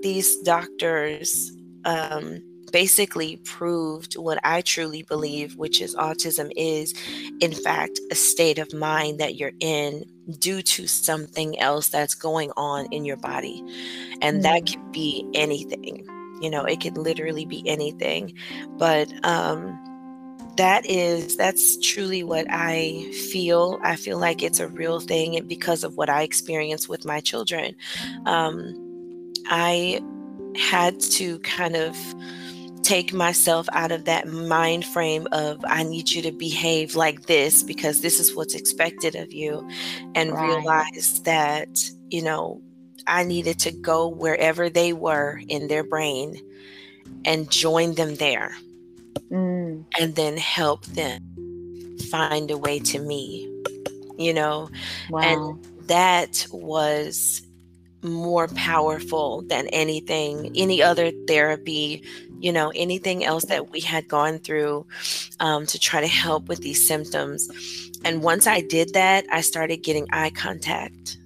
[0.02, 1.52] these doctors
[1.84, 6.92] um, basically proved what I truly believe, which is autism is,
[7.40, 10.04] in fact, a state of mind that you're in
[10.40, 13.62] due to something else that's going on in your body.
[14.20, 14.72] And that mm.
[14.72, 16.04] could be anything,
[16.40, 18.34] you know, it could literally be anything.
[18.76, 19.78] But, um,
[20.56, 25.84] that is that's truly what i feel i feel like it's a real thing because
[25.84, 27.74] of what i experienced with my children
[28.26, 28.74] um,
[29.46, 30.00] i
[30.56, 31.96] had to kind of
[32.84, 37.62] take myself out of that mind frame of I need you to behave like this
[37.62, 39.66] because this is what's expected of you
[40.14, 40.46] and right.
[40.46, 41.68] realize that,
[42.10, 42.60] you know,
[43.06, 46.40] I needed to go wherever they were in their brain
[47.24, 48.54] and join them there.
[49.30, 49.84] Mm.
[50.00, 51.20] And then help them
[52.10, 53.48] find a way to me,
[54.16, 54.68] you know?
[55.10, 55.20] Wow.
[55.20, 57.42] And that was
[58.02, 62.04] more powerful than anything, any other therapy,
[62.38, 64.86] you know, anything else that we had gone through
[65.40, 67.48] um, to try to help with these symptoms.
[68.04, 71.16] And once I did that, I started getting eye contact.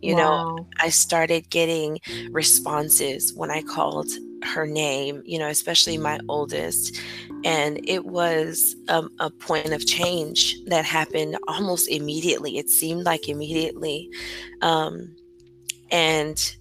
[0.00, 0.20] You wow.
[0.56, 1.98] know, I started getting
[2.30, 4.08] responses when I called
[4.42, 7.00] her name, you know, especially my oldest.
[7.44, 12.58] And it was um, a point of change that happened almost immediately.
[12.58, 14.10] It seemed like immediately.
[14.60, 15.16] Um,
[15.90, 16.56] and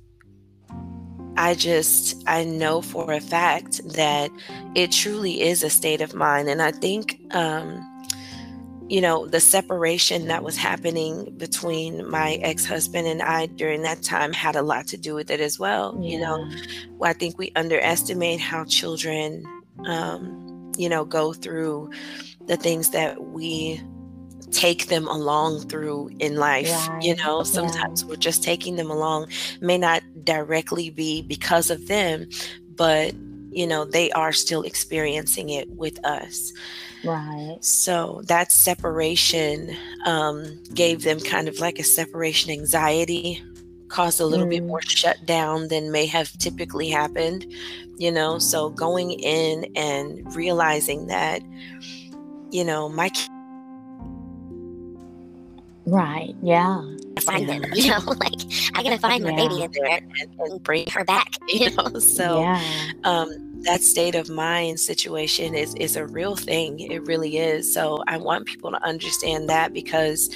[1.36, 4.32] I just, I know for a fact that
[4.76, 6.50] it truly is a state of mind.
[6.50, 7.97] And I think, um,
[8.90, 14.02] you know, the separation that was happening between my ex husband and I during that
[14.02, 15.98] time had a lot to do with it as well.
[16.00, 16.10] Yeah.
[16.10, 16.50] You know,
[16.92, 19.46] well, I think we underestimate how children,
[19.86, 21.92] um, you know, go through
[22.46, 23.82] the things that we
[24.52, 26.72] take them along through in life.
[26.88, 27.04] Right.
[27.04, 28.10] You know, sometimes yeah.
[28.10, 29.28] we're just taking them along,
[29.60, 32.30] may not directly be because of them,
[32.76, 33.14] but
[33.52, 36.54] you know, they are still experiencing it with us.
[37.04, 37.58] Right.
[37.62, 43.44] So that separation um, gave them kind of like a separation anxiety,
[43.88, 44.52] caused a little mm.
[44.52, 47.46] bit more shutdown than may have typically happened,
[47.98, 48.40] you know.
[48.40, 51.42] So going in and realizing that,
[52.52, 53.10] you know, my
[55.88, 56.36] Right.
[56.44, 56.84] Yeah.
[57.22, 58.42] find them, you know, like
[58.76, 62.00] I gotta find my baby in there and, and, bring her back, you know.
[62.00, 62.92] So yeah.
[63.06, 66.80] um, that state of mind situation is is a real thing.
[66.80, 67.74] It really is.
[67.74, 70.30] So I want people to understand that because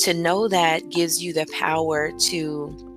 [0.00, 2.88] to know that gives you the power to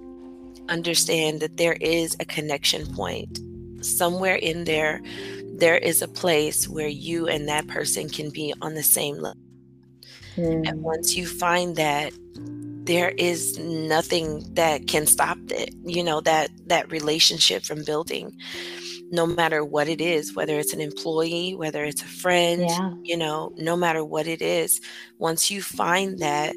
[0.69, 3.39] understand that there is a connection point
[3.81, 5.01] somewhere in there
[5.53, 9.41] there is a place where you and that person can be on the same level
[10.37, 10.67] mm.
[10.67, 12.13] and once you find that
[12.83, 18.35] there is nothing that can stop it you know that that relationship from building
[19.11, 22.93] no matter what it is whether it's an employee whether it's a friend yeah.
[23.03, 24.81] you know no matter what it is
[25.19, 26.55] once you find that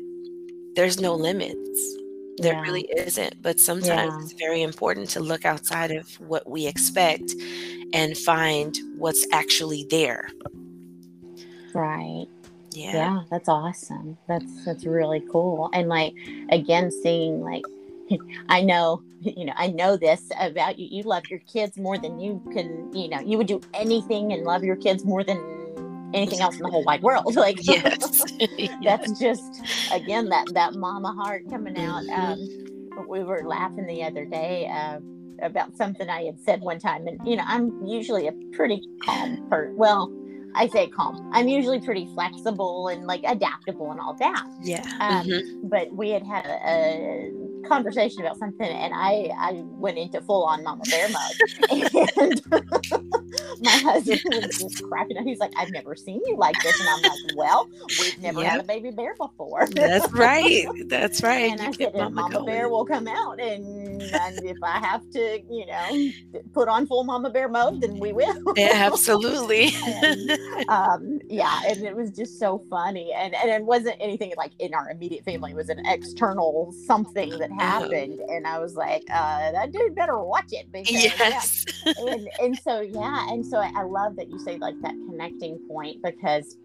[0.75, 1.97] there's no limits
[2.39, 2.61] there yeah.
[2.61, 4.23] really isn't but sometimes yeah.
[4.23, 7.35] it's very important to look outside of what we expect
[7.93, 10.31] and find what's actually there
[11.75, 12.27] right
[12.73, 16.15] yeah yeah that's awesome that's that's really cool and like
[16.51, 17.65] again seeing like
[18.49, 20.89] I know, you know, I know this about you.
[20.91, 24.45] You love your kids more than you can, you know, you would do anything and
[24.45, 25.39] love your kids more than
[26.15, 27.35] anything else in the whole wide world.
[27.45, 28.23] Like, yes,
[28.83, 29.61] that's just
[29.93, 32.07] again that that mama heart coming out.
[32.07, 32.39] Um,
[33.09, 35.01] we were laughing the other day uh,
[35.43, 39.47] about something I had said one time, and you know, I'm usually a pretty calm
[39.51, 39.77] person.
[39.77, 40.13] Well,
[40.55, 41.31] I say calm.
[41.33, 44.47] I'm usually pretty flexible and like adaptable and all that.
[44.63, 44.83] Yeah.
[45.01, 45.69] Um, mm-hmm.
[45.69, 47.33] But we had had a, a,
[47.69, 52.43] conversation about something, and I I went into full on mama bear mode, and
[53.61, 55.25] my husband was just cracking up.
[55.25, 58.51] He's like, "I've never seen you like this," and I'm like, "Well, we've never yep.
[58.51, 60.67] had a baby bear before." That's right.
[60.87, 61.53] That's right.
[61.53, 65.09] And you I said, "Mama, mama bear will come out, and, and if I have
[65.11, 69.73] to, you know, put on full mama bear mode, then we will." Yeah, absolutely.
[69.85, 70.31] and,
[70.69, 74.75] um, yeah, and it was just so funny, and and it wasn't anything like in
[74.75, 75.53] our immediate family.
[75.53, 80.19] It was an external something that happened, and I was like, uh, "That dude better
[80.19, 81.65] watch it." Because, yes.
[81.85, 81.93] Yeah.
[81.99, 86.03] and and so yeah, and so I love that you say like that connecting point
[86.03, 86.57] because.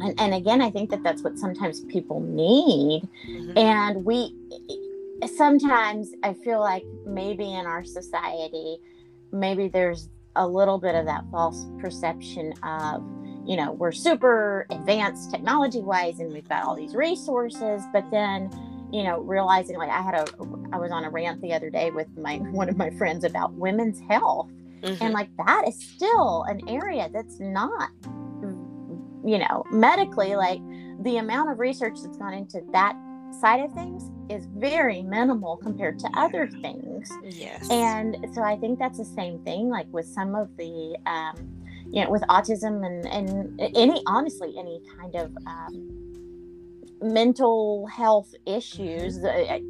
[0.00, 3.02] And, and again, I think that that's what sometimes people need.
[3.28, 3.58] Mm-hmm.
[3.58, 4.32] And we,
[5.36, 8.78] sometimes I feel like maybe in our society,
[9.32, 13.02] maybe there's a little bit of that false perception of
[13.44, 18.48] you know we're super advanced technology wise and we've got all these resources but then
[18.92, 20.24] you know realizing like i had a
[20.72, 23.52] i was on a rant the other day with my one of my friends about
[23.54, 25.02] women's health mm-hmm.
[25.02, 27.90] and like that is still an area that's not
[29.24, 30.60] you know medically like
[31.02, 32.96] the amount of research that's gone into that
[33.40, 37.10] side of things is very minimal compared to other things.
[37.22, 37.68] Yes.
[37.70, 41.36] And so I think that's the same thing, like with some of the, um,
[41.90, 46.07] you know, with autism and, and any, honestly, any kind of um,
[47.00, 49.24] mental health issues.
[49.24, 49.62] I,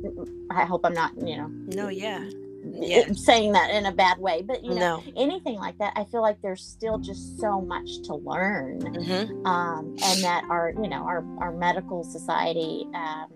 [0.50, 1.48] I hope I'm not, you know.
[1.48, 2.28] No, yeah
[2.72, 3.12] yeah.
[3.12, 5.12] saying that in a bad way, but you know, no.
[5.16, 9.46] anything like that, I feel like there's still just so much to learn, mm-hmm.
[9.46, 13.26] um, and that our, you know, our our medical society, um,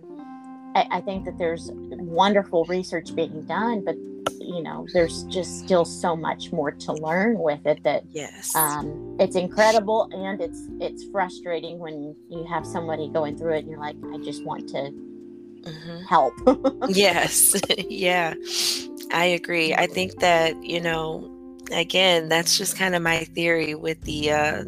[0.74, 3.96] I, I, think that there's wonderful research being done, but
[4.40, 7.82] you know, there's just still so much more to learn with it.
[7.84, 13.54] That yes, um, it's incredible, and it's it's frustrating when you have somebody going through
[13.54, 14.92] it, and you're like, I just want to
[15.62, 16.04] mm-hmm.
[16.08, 16.34] help.
[16.88, 18.34] yes, yeah,
[19.12, 19.74] I agree.
[19.74, 21.28] I think that, you know,
[21.72, 24.64] again, that's just kind of my theory with the uh,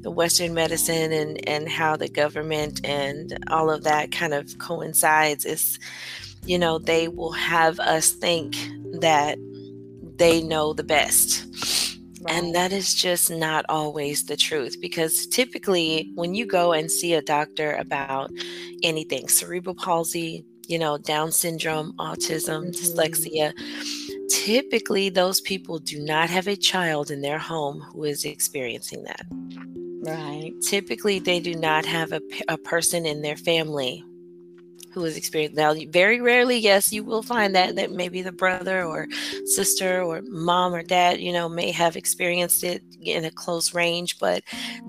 [0.00, 5.44] the Western medicine and and how the government and all of that kind of coincides.
[5.44, 5.78] Is
[6.44, 8.56] you know they will have us think
[9.00, 9.38] that
[10.16, 11.46] they know the best.
[12.22, 12.34] Right.
[12.34, 17.14] And that is just not always the truth because typically, when you go and see
[17.14, 18.30] a doctor about
[18.82, 22.70] anything, cerebral palsy, you know, Down syndrome, autism, mm-hmm.
[22.70, 23.52] dyslexia,
[24.30, 29.26] typically those people do not have a child in their home who is experiencing that.
[30.02, 30.52] Right.
[30.62, 34.04] Typically, they do not have a, a person in their family
[34.92, 38.84] who has experienced now very rarely yes you will find that that maybe the brother
[38.84, 39.06] or
[39.44, 44.18] sister or mom or dad you know may have experienced it in a close range
[44.18, 44.42] but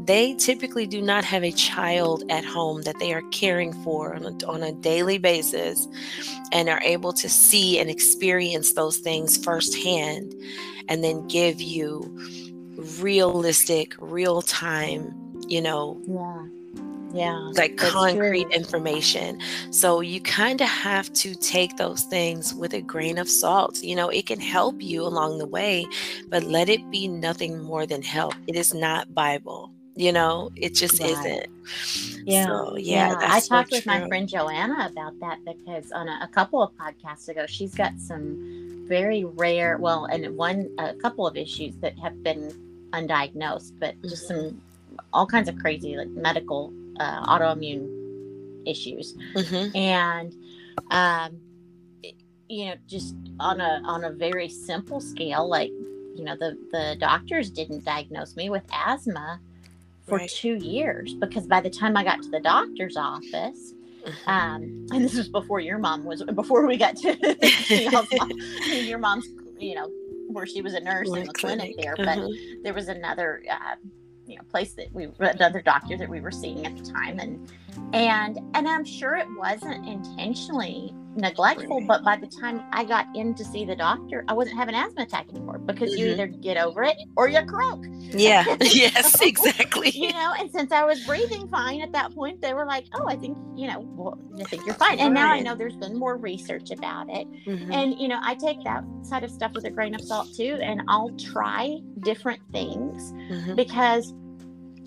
[0.06, 4.26] they typically do not have a child at home that they are caring for on
[4.26, 5.88] a, on a daily basis
[6.52, 10.34] and are able to see and experience those things firsthand
[10.88, 12.02] and then give you
[13.00, 15.14] realistic real time
[15.48, 16.61] you know yeah
[17.14, 18.52] yeah like concrete true.
[18.52, 19.40] information
[19.72, 23.96] so you kind of have to take those things with a grain of salt you
[23.96, 25.86] know it can help you along the way
[26.30, 30.74] but let it be nothing more than help it is not bible you know it
[30.74, 31.12] just right.
[31.12, 31.48] isn't
[32.26, 32.46] Yeah.
[32.46, 33.10] So, yeah.
[33.12, 33.18] yeah.
[33.22, 36.72] I talked so with my friend Joanna about that because on a, a, couple of
[36.74, 41.98] podcasts ago, she's got some very rare, well, and one, a couple of issues that
[42.00, 42.52] have been
[42.92, 44.50] undiagnosed, but just mm-hmm.
[44.50, 44.62] some,
[45.14, 47.90] all kinds of crazy, like medical, uh, autoimmune
[48.66, 49.16] issues.
[49.36, 49.76] Mm-hmm.
[49.76, 50.36] And,
[50.92, 51.40] um,
[52.48, 55.70] you know, just on a, on a very simple scale, like,
[56.16, 59.40] you know, the, the doctors didn't diagnose me with asthma
[60.08, 60.30] for right.
[60.30, 63.74] two years because by the time I got to the doctor's office,
[64.06, 64.30] mm-hmm.
[64.30, 67.18] um, and this was before your mom was before we got to
[68.86, 69.28] your mom's,
[69.58, 69.90] you know,
[70.28, 72.64] where she was a nurse in the clinic, clinic there, but mm-hmm.
[72.64, 73.76] there was another, uh,
[74.32, 77.52] you know, place that we another doctor that we were seeing at the time, and
[77.94, 83.34] and and I'm sure it wasn't intentionally neglectful but by the time i got in
[83.34, 86.06] to see the doctor i wasn't having asthma attack anymore because mm-hmm.
[86.06, 87.86] you either get over it or you croak.
[88.00, 88.46] Yeah.
[88.62, 89.90] Yes exactly.
[89.90, 93.06] You know and since i was breathing fine at that point they were like oh
[93.08, 95.00] i think you know well, i think you're fine.
[95.00, 97.28] And now i know there's been more research about it.
[97.46, 97.72] Mm-hmm.
[97.72, 100.60] and you know i take that side of stuff with a grain of salt too
[100.62, 103.56] and i'll try different things mm-hmm.
[103.56, 104.14] because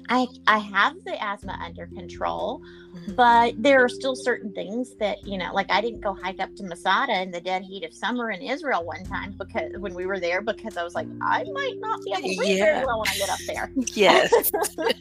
[0.08, 2.60] I I have the asthma under control,
[2.94, 3.14] mm-hmm.
[3.14, 6.54] but there are still certain things that you know, like I didn't go hike up
[6.56, 10.06] to Masada in the dead heat of summer in Israel one time because when we
[10.06, 12.64] were there because I was like I might not be able to breathe yeah.
[12.64, 13.70] very well when I get up there.
[13.94, 14.32] Yes,
[14.78, 14.94] and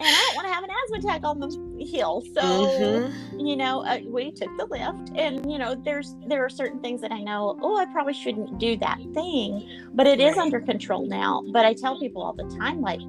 [0.00, 3.40] I don't want to have an asthma attack on the hill, so mm-hmm.
[3.40, 7.00] you know uh, we took the lift, and you know there's there are certain things
[7.00, 7.58] that I know.
[7.62, 10.20] Oh, I probably shouldn't do that thing, but it right.
[10.20, 11.42] is under control now.
[11.52, 13.00] But I tell people all the time, like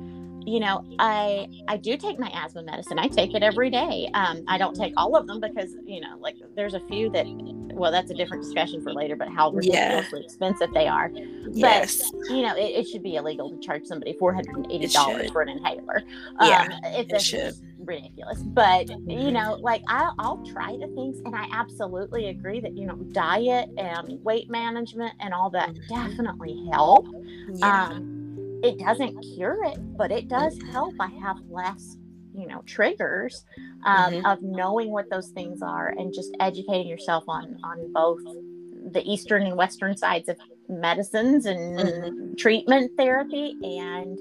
[0.46, 3.00] you know i i do take my asthma medicine.
[3.00, 4.10] I take it every day.
[4.14, 7.26] Um, i don't take all of them because you know like there's a few that
[7.74, 10.26] well that's a different discussion for later but how ridiculously yeah.
[10.26, 11.12] expensive they are.
[11.52, 12.12] Yes.
[12.12, 16.04] but you know it, it, should be illegal to charge somebody $480 for an inhaler.
[16.42, 18.42] Yeah um, it's it ridiculous.
[18.44, 22.86] But you know like I'll, I'll try the things and i absolutely agree that you
[22.86, 25.96] know diet and weight management and all that mm-hmm.
[25.96, 27.08] definitely help.
[27.56, 27.88] Yeah.
[27.88, 28.13] um
[28.64, 30.94] it doesn't cure it, but it does help.
[31.00, 31.98] I have less,
[32.34, 33.46] you know, triggers
[33.86, 34.26] um, mm-hmm.
[34.26, 38.22] of knowing what those things are and just educating yourself on on both
[38.92, 40.38] the eastern and western sides of
[40.70, 42.36] medicines and mm-hmm.
[42.36, 44.18] treatment therapy and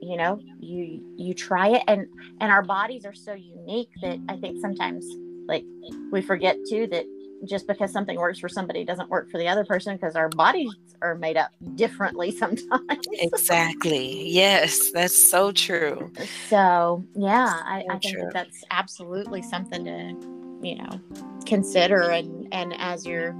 [0.00, 2.06] you know you you try it and
[2.40, 5.06] and our bodies are so unique that i think sometimes
[5.46, 5.64] like
[6.10, 7.04] we forget too that
[7.48, 10.72] just because something works for somebody doesn't work for the other person because our bodies
[11.02, 13.06] are made up differently sometimes.
[13.12, 14.28] exactly.
[14.28, 16.10] Yes, that's so true.
[16.48, 21.00] So, yeah, I, I think that that's absolutely something to, you know,
[21.46, 22.10] consider.
[22.10, 23.34] And, and as you're,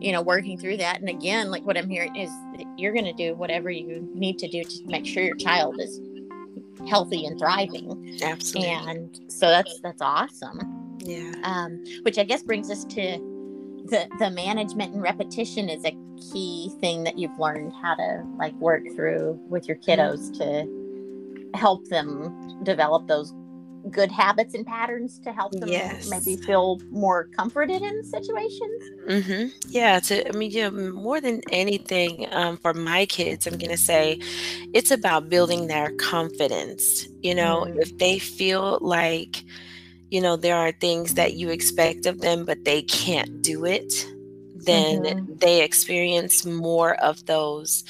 [0.00, 1.00] you know, working through that.
[1.00, 2.30] And again, like what I'm hearing is
[2.76, 6.00] you're going to do whatever you need to do to make sure your child is
[6.88, 8.18] healthy and thriving.
[8.22, 8.70] Absolutely.
[8.70, 10.96] And so that's, that's awesome.
[10.98, 11.32] Yeah.
[11.42, 13.33] Um, which I guess brings us to
[13.84, 15.96] the the management and repetition is a
[16.32, 21.86] key thing that you've learned how to like work through with your kiddos to help
[21.88, 23.32] them develop those
[23.90, 26.08] good habits and patterns to help them yes.
[26.08, 29.48] maybe feel more comforted in situations mm-hmm.
[29.68, 34.18] yeah to i mean yeah more than anything um, for my kids i'm gonna say
[34.72, 37.78] it's about building their confidence you know mm-hmm.
[37.80, 39.44] if they feel like
[40.14, 43.92] you know, there are things that you expect of them, but they can't do it,
[44.54, 45.34] then mm-hmm.
[45.38, 47.82] they experience more of those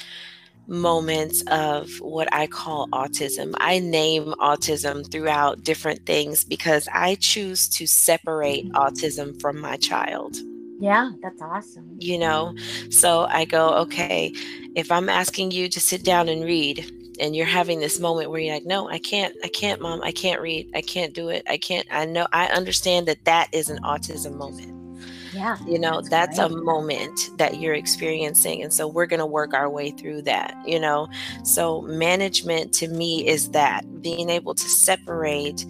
[0.65, 3.53] moments of what I call autism.
[3.59, 10.35] I name autism throughout different things because I choose to separate autism from my child.
[10.79, 11.95] Yeah, that's awesome.
[11.99, 12.55] You know,
[12.89, 14.33] so I go, okay,
[14.75, 18.39] if I'm asking you to sit down and read, and you're having this moment where
[18.39, 21.43] you're like no i can't i can't mom i can't read i can't do it
[21.49, 24.71] i can't i know i understand that that is an autism moment.
[25.33, 29.25] Yeah you know that's, that's a moment that you're experiencing and so we're going to
[29.25, 31.07] work our way through that you know?
[31.43, 35.65] So management to me is that being able to separate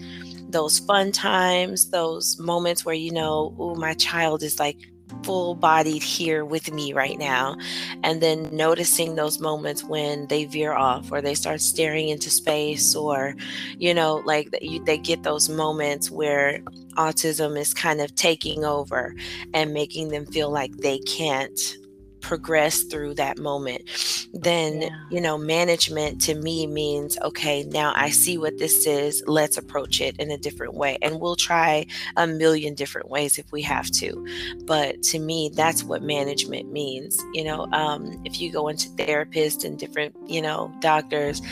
[0.49, 4.77] those fun times those moments where you know oh my child is like
[5.23, 7.57] full bodied here with me right now.
[8.03, 12.95] And then noticing those moments when they veer off or they start staring into space
[12.95, 13.35] or,
[13.77, 16.59] you know, like they get those moments where
[16.95, 19.15] autism is kind of taking over
[19.53, 21.77] and making them feel like they can't
[22.25, 24.89] progress through that moment then yeah.
[25.11, 30.01] you know management to me means okay now i see what this is let's approach
[30.01, 31.85] it in a different way and we'll try
[32.17, 34.25] a million different ways if we have to
[34.65, 39.63] but to me that's what management means you know um, if you go into therapists
[39.63, 41.43] and different you know doctors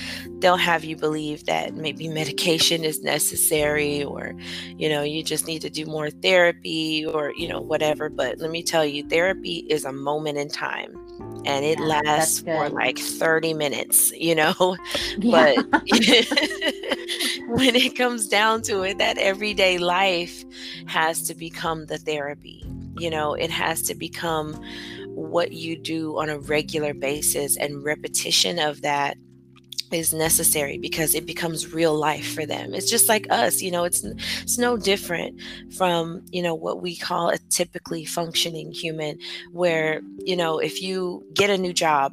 [0.44, 4.36] they'll have you believe that maybe medication is necessary or
[4.78, 8.52] you know you just need to do more therapy or you know whatever but let
[8.52, 10.94] me tell you therapy is a moment in time
[11.46, 14.78] and it yeah, lasts for like 30 minutes you know?
[15.18, 15.56] Yeah.
[15.56, 15.66] but
[17.48, 20.44] when it comes down to it that everyday life
[20.88, 22.66] has to become the therapy
[22.96, 23.34] you know?
[23.34, 24.62] It has to become
[25.16, 29.18] what you do on a regular basis and repetition of that
[29.94, 32.74] is necessary because it becomes real life for them.
[32.74, 34.04] It's just like us, you know, it's
[34.42, 35.40] it's no different
[35.76, 39.20] from, you know, what we call a typically functioning human
[39.52, 42.12] where, you know, if you get a new job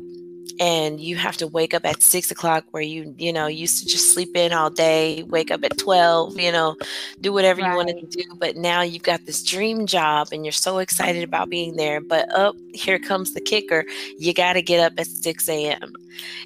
[0.59, 3.87] and you have to wake up at six o'clock where you you know used to
[3.87, 6.77] just sleep in all day wake up at 12 you know
[7.21, 7.71] do whatever right.
[7.71, 11.23] you wanted to do but now you've got this dream job and you're so excited
[11.23, 13.85] about being there but up oh, here comes the kicker
[14.19, 15.93] you got to get up at 6 a.m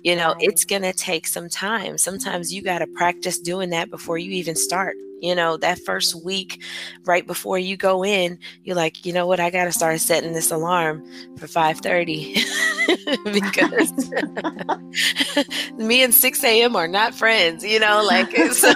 [0.03, 1.99] you know it's going to take some time.
[1.99, 4.97] Sometimes you got to practice doing that before you even start.
[5.21, 6.63] You know that first week
[7.07, 9.41] right before you go in you're like you know what?
[9.41, 11.03] I gotta start setting this alarm
[11.39, 12.45] for 5.30
[13.33, 13.91] because
[15.79, 18.73] me and 6 a.m are not friends you know like so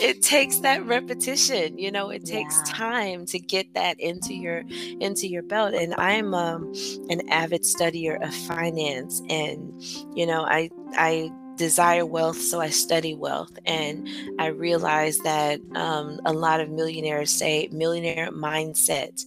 [0.00, 2.72] it takes that repetition you know it takes yeah.
[2.72, 4.62] time to get that into your
[5.00, 5.74] into your belt.
[5.74, 6.72] And i'm um,
[7.10, 9.72] an avid studier of finance and
[10.14, 13.58] you know i i desire wealth, so I study wealth.
[13.66, 14.08] And
[14.38, 19.22] I realize that um, a lot of millionaires say millionaire mindset.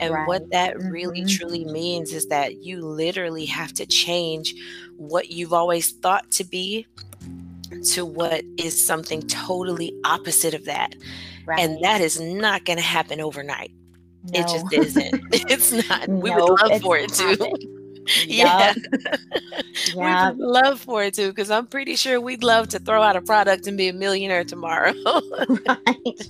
[0.00, 0.28] And right.
[0.28, 0.88] what that mm-hmm.
[0.88, 4.54] really truly means is that you literally have to change
[4.96, 6.86] what you've always thought to be
[7.92, 10.94] to what is something totally opposite of that.
[11.46, 11.60] Right.
[11.60, 13.72] And that is not going to happen overnight.
[14.24, 14.40] No.
[14.40, 15.22] It just isn't.
[15.32, 16.08] it's not.
[16.08, 17.79] We would love for it to.
[18.26, 18.74] yeah.
[19.94, 20.30] yeah.
[20.32, 23.22] We'd love for it too, because I'm pretty sure we'd love to throw out a
[23.22, 24.92] product and be a millionaire tomorrow.
[25.04, 26.28] right.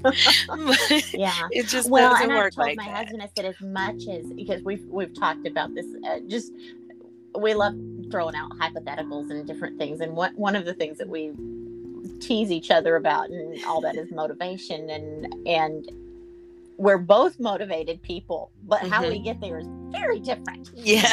[1.12, 1.48] yeah.
[1.50, 2.96] It just well, doesn't and work I told like my that.
[2.96, 6.52] husband, I said, as much as because we've we've talked about this, uh, just
[7.38, 7.74] we love
[8.10, 11.32] throwing out hypotheticals and different things, and what one of the things that we
[12.20, 15.90] tease each other about and all that is motivation and and
[16.80, 18.90] we're both motivated people, but mm-hmm.
[18.90, 19.24] how we mm-hmm.
[19.24, 20.70] get there is very different.
[20.74, 21.02] Yeah.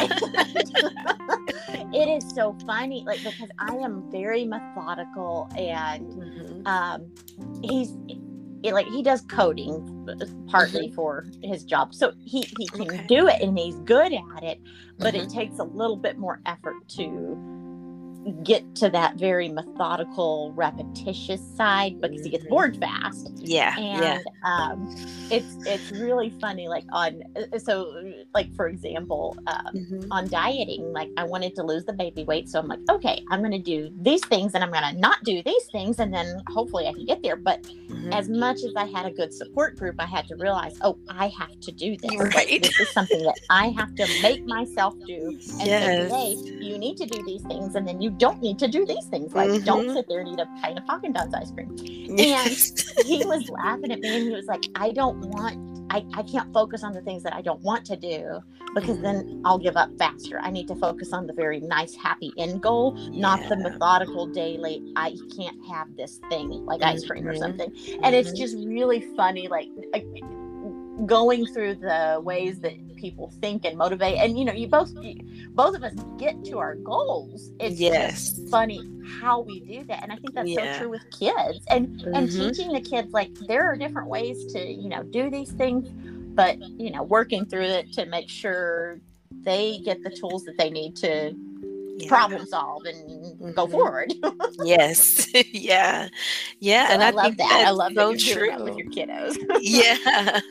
[1.92, 6.66] it is so funny, like because I am very methodical and mm-hmm.
[6.66, 7.12] um
[7.62, 7.94] he's
[8.62, 10.94] it, like he does coding uh, partly mm-hmm.
[10.94, 11.92] for his job.
[11.92, 13.04] So he he can okay.
[13.06, 14.60] do it and he's good at it,
[14.98, 15.38] but it mm-hmm.
[15.38, 17.36] takes a little bit more effort to
[18.44, 22.50] get to that very methodical, repetitious side because he gets mm-hmm.
[22.50, 23.30] bored fast.
[23.36, 24.18] Yeah, and yeah.
[24.44, 24.94] Um,
[25.30, 26.68] it's it's really funny.
[26.68, 30.12] Like on uh, so like for example, um, mm-hmm.
[30.12, 33.40] on dieting, like I wanted to lose the baby weight, so I'm like, okay, I'm
[33.40, 36.42] going to do these things, and I'm going to not do these things, and then
[36.48, 37.36] hopefully I can get there.
[37.36, 38.12] But mm-hmm.
[38.12, 41.28] as much as I had a good support group, I had to realize, oh, I
[41.28, 42.18] have to do this.
[42.18, 42.34] Right.
[42.34, 45.38] Like, this is something that I have to make myself do.
[45.60, 46.42] And yes.
[46.44, 49.34] you need to do these things, and then you don't need to do these things.
[49.34, 49.64] Like, mm-hmm.
[49.64, 51.76] don't sit there and eat a pint of Haagen Dazs ice cream.
[52.16, 52.72] Yes.
[52.96, 56.22] And he was laughing at me, and he was like, I don't want, I, I
[56.22, 58.40] can't focus on the things that I don't want to do
[58.74, 59.46] because then mm-hmm.
[59.46, 60.38] I'll give up faster.
[60.40, 63.20] I need to focus on the very nice, happy end goal, yeah.
[63.20, 67.30] not the methodical daily, I can't have this thing like ice cream mm-hmm.
[67.30, 67.70] or something.
[67.70, 68.14] And mm-hmm.
[68.14, 69.68] it's just really funny, like,
[71.06, 75.14] going through the ways that people think and motivate and you know you both you,
[75.50, 78.32] both of us get to our goals it's yes.
[78.32, 78.82] just funny
[79.20, 80.72] how we do that and i think that's yeah.
[80.72, 82.14] so true with kids and mm-hmm.
[82.14, 85.88] and teaching the kids like there are different ways to you know do these things
[86.34, 89.00] but you know working through it to make sure
[89.42, 91.32] they get the tools that they need to
[91.98, 92.08] yeah.
[92.08, 93.50] problem solve and mm-hmm.
[93.52, 94.12] go forward.
[94.64, 95.28] yes.
[95.52, 96.08] yeah.
[96.60, 96.88] Yeah.
[96.88, 97.64] So and I, I, love that.
[97.66, 99.36] I love so that true with your kiddos.
[99.60, 100.40] yeah.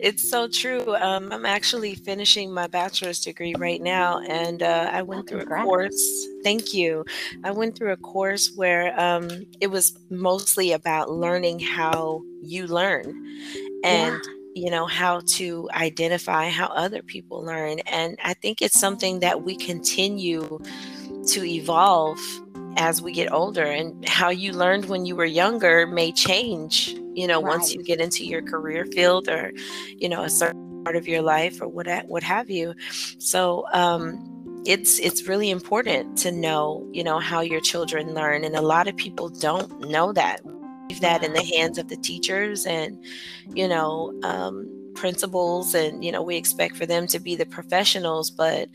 [0.00, 0.94] It's so true.
[0.96, 4.20] Um, I'm actually finishing my bachelor's degree right now.
[4.20, 5.62] And uh, I went oh, through congrats.
[5.62, 6.26] a course.
[6.42, 7.04] Thank you.
[7.42, 13.06] I went through a course where um, it was mostly about learning how you learn.
[13.84, 18.78] And yeah you know how to identify how other people learn and i think it's
[18.78, 20.58] something that we continue
[21.26, 22.18] to evolve
[22.76, 27.26] as we get older and how you learned when you were younger may change you
[27.26, 27.58] know right.
[27.58, 29.52] once you get into your career field or
[29.88, 32.74] you know a certain part of your life or what what have you
[33.18, 34.30] so um
[34.66, 38.88] it's it's really important to know you know how your children learn and a lot
[38.88, 40.40] of people don't know that
[40.88, 43.02] leave that in the hands of the teachers and
[43.54, 48.30] you know um, principals and you know we expect for them to be the professionals
[48.30, 48.68] but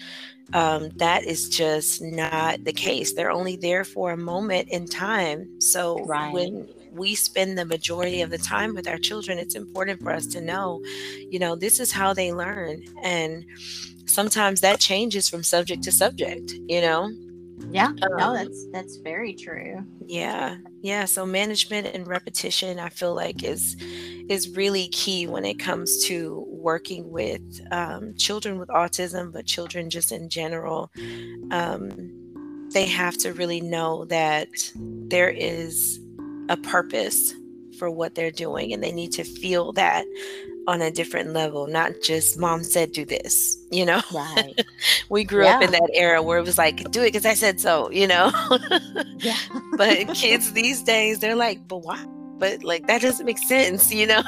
[0.54, 3.14] um, that is just not the case.
[3.14, 5.62] They're only there for a moment in time.
[5.62, 6.34] So right.
[6.34, 10.26] when we spend the majority of the time with our children it's important for us
[10.26, 10.82] to know
[11.30, 12.84] you know this is how they learn.
[13.04, 13.46] And
[14.06, 17.12] sometimes that changes from subject to subject you know
[17.70, 19.84] yeah um, no that's that's very true.
[20.06, 23.76] yeah yeah so management and repetition i feel like is
[24.30, 27.42] is really key when it comes to working with
[27.72, 30.92] um, children with autism but children just in general.
[31.52, 32.12] Um,
[32.72, 36.00] they have to really know that there is
[36.50, 37.34] a purpose
[37.80, 40.06] for what they're doing and they need to feel that
[40.70, 44.02] on a different level, not just mom said do this, you know?
[44.14, 44.64] Right.
[45.10, 45.56] we grew yeah.
[45.56, 48.06] up in that era where it was like, do it because I said so, you
[48.06, 48.32] know?
[49.18, 49.40] yeah.
[49.78, 52.06] but kids these days, they're like, but why?
[52.38, 54.22] But like, that doesn't make sense, you know?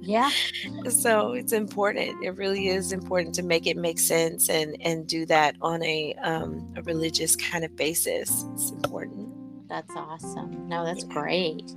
[0.00, 0.30] yeah.
[0.90, 2.22] So it's important.
[2.22, 6.14] It really is important to make it make sense and, and do that on a,
[6.22, 8.44] um, a religious kind of basis.
[8.52, 9.32] It's important.
[9.70, 10.68] That's awesome.
[10.68, 11.14] No, that's yeah.
[11.14, 11.72] great.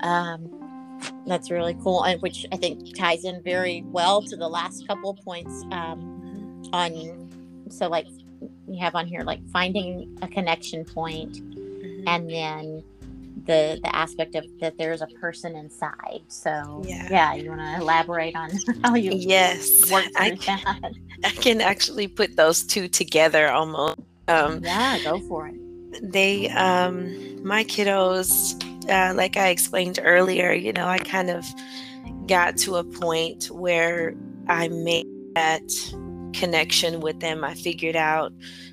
[0.00, 0.63] Um,
[1.26, 5.10] that's really cool and which i think ties in very well to the last couple
[5.10, 7.30] of points um, on
[7.70, 8.06] so like
[8.68, 12.08] you have on here like finding a connection point mm-hmm.
[12.08, 12.84] and then
[13.46, 17.76] the the aspect of that there's a person inside so yeah, yeah you want to
[17.80, 18.50] elaborate on
[18.84, 20.92] how you yes work I can, that?
[21.24, 27.44] I can actually put those two together almost um, yeah go for it they um
[27.44, 28.54] my kiddos
[28.88, 31.44] uh, like I explained earlier, you know, I kind of
[32.26, 34.14] got to a point where
[34.48, 35.62] I made that
[36.32, 37.44] connection with them.
[37.44, 38.32] I figured out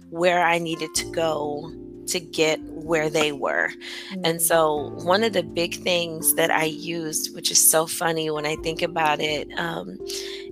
[0.10, 1.72] where I needed to go
[2.08, 3.70] to get where they were.
[3.70, 4.22] Mm-hmm.
[4.26, 8.46] And so, one of the big things that I used, which is so funny when
[8.46, 9.98] I think about it, um,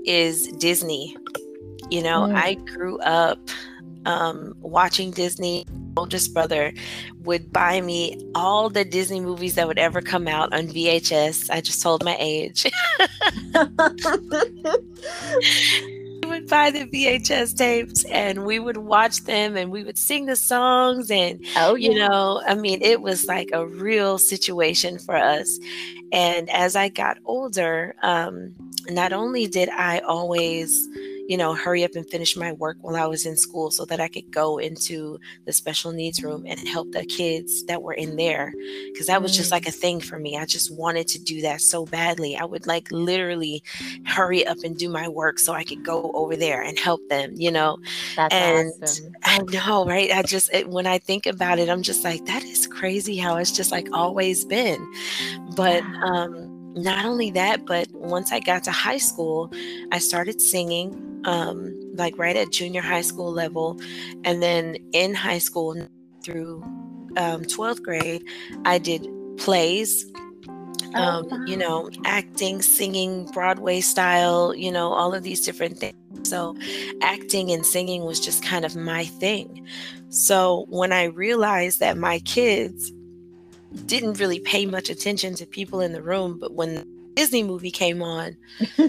[0.05, 1.15] is Disney.
[1.89, 2.35] You know, mm-hmm.
[2.35, 3.39] I grew up
[4.05, 5.65] um, watching Disney.
[6.09, 6.73] Oldest brother
[7.21, 11.51] would buy me all the Disney movies that would ever come out on VHS.
[11.51, 12.63] I just told my age.
[12.63, 12.71] he
[16.25, 20.35] would buy the VHS tapes and we would watch them and we would sing the
[20.35, 21.91] songs and oh yeah.
[21.91, 25.59] you know, I mean it was like a real situation for us.
[26.11, 28.55] And as I got older, um,
[28.89, 30.89] not only did I always
[31.29, 33.99] you know, hurry up and finish my work while I was in school so that
[33.99, 38.15] I could go into the special needs room and help the kids that were in
[38.15, 38.51] there.
[38.97, 40.37] Cause that was just like a thing for me.
[40.37, 42.35] I just wanted to do that so badly.
[42.35, 43.61] I would like literally
[44.05, 47.33] hurry up and do my work so I could go over there and help them,
[47.35, 47.77] you know?
[48.15, 49.13] That's and awesome.
[49.23, 50.09] I know, right?
[50.11, 53.37] I just, it, when I think about it, I'm just like, that is crazy how
[53.37, 54.83] it's just like always been.
[55.55, 56.48] But, um,
[56.83, 59.51] not only that, but once I got to high school,
[59.91, 63.79] I started singing, um, like right at junior high school level.
[64.23, 65.75] And then in high school
[66.23, 66.61] through
[67.17, 68.23] um, 12th grade,
[68.65, 69.07] I did
[69.37, 70.05] plays,
[70.93, 75.77] oh, um, oh, you know, acting, singing, Broadway style, you know, all of these different
[75.77, 75.95] things.
[76.29, 76.55] So
[77.01, 79.65] acting and singing was just kind of my thing.
[80.09, 82.91] So when I realized that my kids,
[83.85, 87.71] didn't really pay much attention to people in the room, but when the Disney movie
[87.71, 88.35] came on,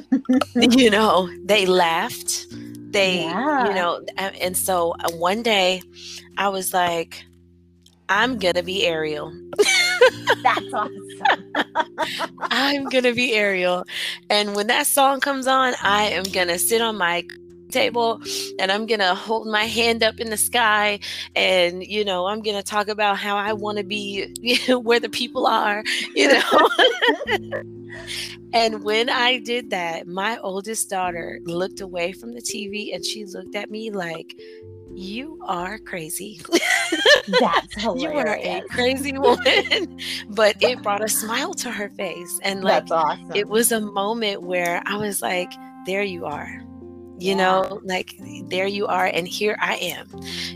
[0.54, 2.46] you know, they laughed.
[2.92, 3.68] They, yeah.
[3.68, 5.82] you know, and so uh, one day
[6.36, 7.22] I was like,
[8.08, 9.32] I'm gonna be Ariel.
[10.42, 10.94] That's awesome.
[12.40, 13.84] I'm gonna be Ariel.
[14.28, 17.24] And when that song comes on, I am gonna sit on my
[17.70, 18.20] table
[18.58, 21.00] and I'm going to hold my hand up in the sky
[21.34, 24.78] and you know I'm going to talk about how I want to be you know,
[24.78, 25.82] where the people are
[26.14, 26.68] you know
[28.52, 33.24] and when I did that my oldest daughter looked away from the TV and she
[33.24, 34.34] looked at me like
[34.92, 36.40] you are crazy.
[37.40, 38.02] That's hilarious.
[38.02, 39.98] you are a crazy woman.
[40.30, 42.40] but it brought a smile to her face.
[42.42, 43.32] And like awesome.
[43.34, 45.52] it was a moment where I was like,
[45.86, 46.62] there you are
[47.20, 48.14] you know like
[48.48, 50.08] there you are and here i am.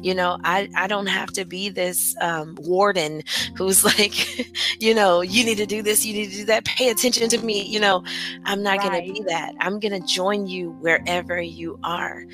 [0.02, 3.22] You know i i don't have to be this um, warden
[3.56, 4.46] who's like
[4.80, 7.38] you know you need to do this you need to do that pay attention to
[7.38, 7.62] me.
[7.62, 8.02] You know
[8.44, 8.90] i'm not right.
[8.90, 9.54] going to be that.
[9.60, 12.24] I'm going to join you wherever you are.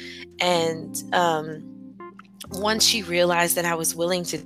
[0.40, 1.66] And um
[2.52, 4.38] once she realized that i was willing to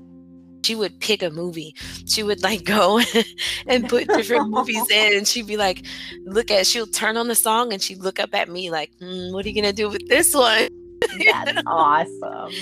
[0.65, 1.75] she would pick a movie.
[2.07, 3.01] She would like go
[3.67, 5.85] and put different movies in, and she'd be like,
[6.25, 9.33] "Look at." She'll turn on the song, and she'd look up at me like, mm,
[9.33, 10.69] "What are you gonna do with this one?"
[11.19, 12.53] That's awesome.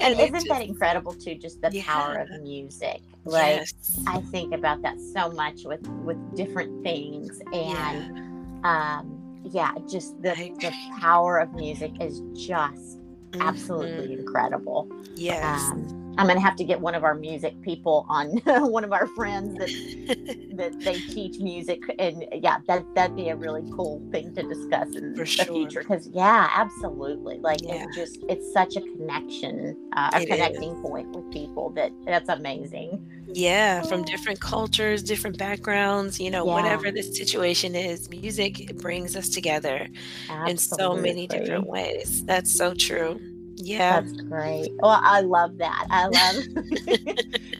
[0.00, 1.36] And, isn't just, that incredible too?
[1.36, 1.84] Just the yeah.
[1.84, 3.00] power of music.
[3.24, 4.00] Like yes.
[4.06, 8.16] I think about that so much with with different things, and
[8.64, 8.98] yeah.
[8.98, 12.98] um, yeah, just the, the power of music is just
[13.34, 14.20] absolutely mm-hmm.
[14.20, 14.90] incredible.
[15.14, 15.60] Yes.
[15.70, 19.06] Um, I'm gonna have to get one of our music people on one of our
[19.08, 19.68] friends that
[20.56, 24.94] that they teach music, and yeah, that that'd be a really cool thing to discuss
[24.94, 25.44] in For the sure.
[25.46, 25.80] future.
[25.80, 27.84] Because yeah, absolutely, like yeah.
[27.84, 30.82] it just it's such a connection, uh, a connecting is.
[30.82, 33.10] point with people that that's amazing.
[33.26, 36.54] Yeah, from different cultures, different backgrounds, you know, yeah.
[36.54, 39.88] whatever the situation is, music brings us together
[40.28, 40.50] absolutely.
[40.50, 42.24] in so many different ways.
[42.26, 43.20] That's so true.
[43.56, 44.00] Yeah.
[44.00, 44.70] That's great.
[44.78, 45.86] Well, I love that.
[45.90, 46.44] I love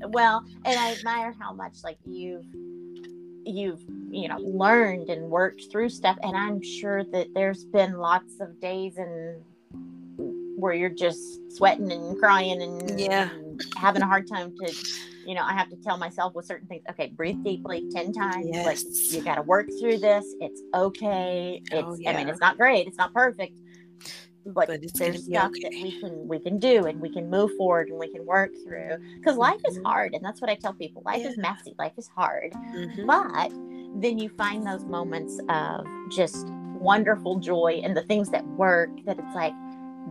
[0.12, 2.46] well, and I admire how much like you've
[3.46, 3.80] you've,
[4.10, 8.58] you know, learned and worked through stuff and I'm sure that there's been lots of
[8.60, 9.42] days and
[10.56, 14.74] where you're just sweating and crying and yeah, and having a hard time to
[15.26, 18.46] you know, I have to tell myself with certain things, okay, breathe deeply 10 times.
[18.46, 18.66] Yes.
[18.66, 20.24] Like you got to work through this.
[20.40, 21.62] It's okay.
[21.72, 22.10] Oh, it's, oh, yeah.
[22.10, 22.86] I mean, it's not great.
[22.86, 23.58] It's not perfect,
[24.46, 25.60] but, but there's stuff okay.
[25.62, 28.50] that we can we can do and we can move forward and we can work
[28.64, 29.86] through because life is mm-hmm.
[29.86, 31.28] hard and that's what i tell people life yeah.
[31.28, 33.06] is messy life is hard mm-hmm.
[33.06, 33.50] but
[34.00, 36.46] then you find those moments of just
[36.78, 39.54] wonderful joy and the things that work that it's like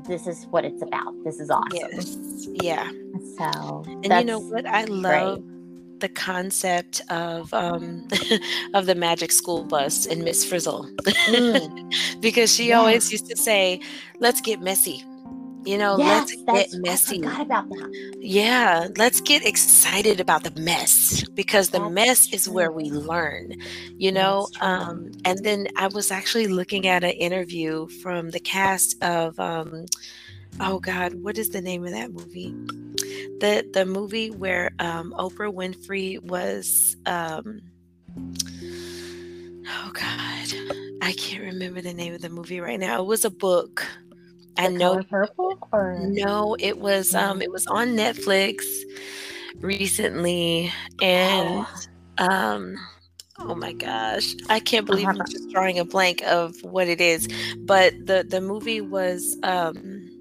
[0.08, 2.48] this is what it's about this is awesome yes.
[2.62, 2.90] yeah
[3.38, 5.53] so and you know what i love great
[6.04, 8.06] the concept of um,
[8.74, 10.86] of the magic school bus and Miss Frizzle,
[11.30, 12.22] mm.
[12.22, 12.80] because she yeah.
[12.80, 13.80] always used to say,
[14.20, 15.04] "Let's get messy."
[15.66, 17.26] You know, yes, let's get messy.
[17.26, 18.18] I about that.
[18.20, 22.36] Yeah, let's get excited about the mess because the that's mess true.
[22.36, 23.54] is where we learn.
[23.98, 29.02] You know, um, and then I was actually looking at an interview from the cast
[29.02, 29.40] of.
[29.40, 29.86] Um,
[30.60, 32.52] oh God, what is the name of that movie?
[33.40, 36.96] The the movie where um, Oprah Winfrey was.
[37.06, 37.62] Um,
[39.68, 40.54] oh God,
[41.02, 43.02] I can't remember the name of the movie right now.
[43.02, 43.86] It was a book.
[44.56, 48.64] The I know purple or no, it was um it was on Netflix
[49.60, 51.66] recently and
[52.20, 52.26] oh.
[52.26, 52.76] um
[53.40, 57.28] oh my gosh i can't believe i'm just drawing a blank of what it is
[57.60, 60.13] but the the movie was um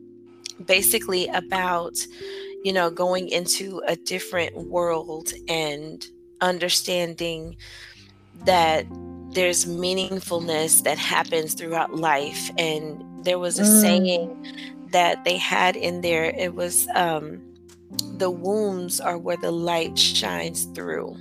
[0.63, 1.99] basically about
[2.65, 6.07] you know going into a different world and
[6.41, 7.57] understanding
[8.45, 8.87] that
[9.31, 12.51] there's meaningfulness that happens throughout life.
[12.59, 13.81] And there was a mm.
[13.81, 14.55] saying
[14.91, 16.25] that they had in there.
[16.25, 17.41] It was um
[18.17, 21.17] the wombs are where the light shines through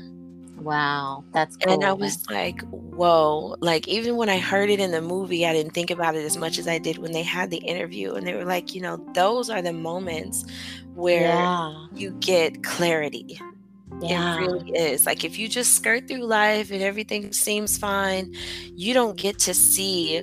[0.61, 1.73] Wow, that's cool.
[1.73, 3.55] And I was like, whoa.
[3.61, 6.37] Like, even when I heard it in the movie, I didn't think about it as
[6.37, 8.13] much as I did when they had the interview.
[8.13, 10.45] And they were like, you know, those are the moments
[10.93, 11.87] where yeah.
[11.95, 13.39] you get clarity.
[14.01, 14.35] Yeah.
[14.35, 15.07] It really is.
[15.07, 18.35] Like, if you just skirt through life and everything seems fine,
[18.75, 20.19] you don't get to see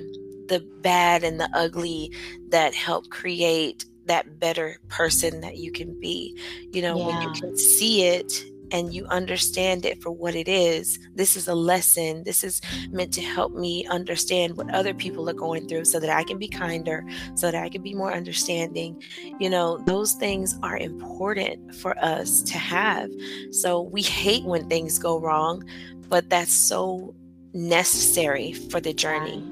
[0.47, 2.13] the bad and the ugly
[2.47, 6.37] that help create that better person that you can be.
[6.71, 7.05] You know, yeah.
[7.07, 10.99] when you can see it and you understand it for what it is.
[11.15, 12.23] This is a lesson.
[12.23, 12.61] This is
[12.91, 16.37] meant to help me understand what other people are going through so that I can
[16.37, 17.03] be kinder,
[17.35, 19.01] so that I can be more understanding.
[19.39, 23.09] You know, those things are important for us to have.
[23.51, 25.63] So we hate when things go wrong,
[26.07, 27.15] but that's so
[27.53, 29.43] necessary for the journey.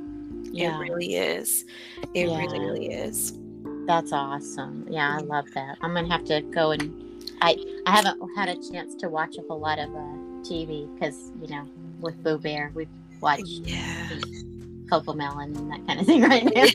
[0.51, 0.75] Yeah.
[0.75, 1.65] It really is.
[2.13, 2.37] It yeah.
[2.37, 3.33] really, really is.
[3.85, 4.85] That's awesome.
[4.89, 5.77] Yeah, I love that.
[5.81, 7.06] I'm going to have to go and
[7.41, 11.31] I I haven't had a chance to watch a whole lot of uh, TV because
[11.41, 11.67] you know
[11.99, 12.87] with Boo Bear we've
[13.21, 14.09] watched yeah.
[14.87, 16.63] CoComelon and that kind of thing right now.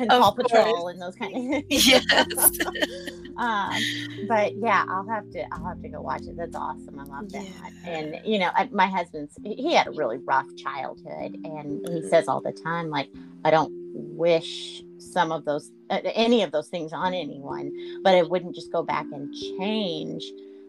[0.00, 0.50] and of Paw course.
[0.50, 1.68] Patrol and those kind of things.
[1.86, 2.04] Yes.
[3.36, 3.74] um,
[4.28, 6.36] but yeah, I'll have to I'll have to go watch it.
[6.36, 6.98] That's awesome.
[6.98, 7.44] I love that.
[7.44, 7.90] Yeah.
[7.90, 12.08] And you know, I, my husband's he had a really rough childhood, and he mm-hmm.
[12.08, 13.10] says all the time like
[13.44, 17.72] I don't wish some of those uh, any of those things on anyone
[18.02, 20.24] but it wouldn't just go back and change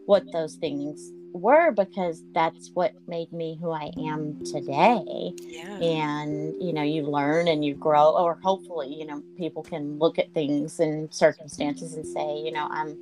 [0.06, 5.32] what those things were because that's what made me who I am today.
[5.38, 5.78] Yeah.
[5.78, 10.18] And you know, you learn and you grow or hopefully, you know, people can look
[10.18, 12.98] at things and circumstances and say, you know, I'm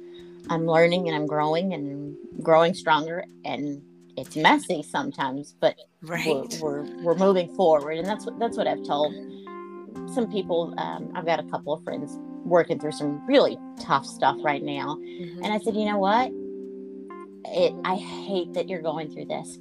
[0.48, 3.82] I'm learning and I'm growing and growing stronger and
[4.16, 6.58] it's messy sometimes, but right.
[6.60, 9.14] we're, we're, we're moving forward and that's what that's what I've told
[10.14, 14.36] some people, um, I've got a couple of friends working through some really tough stuff
[14.40, 14.98] right now.
[15.00, 15.42] Mm-hmm.
[15.42, 16.30] And I said, you know what?
[17.46, 19.58] It, I hate that you're going through this.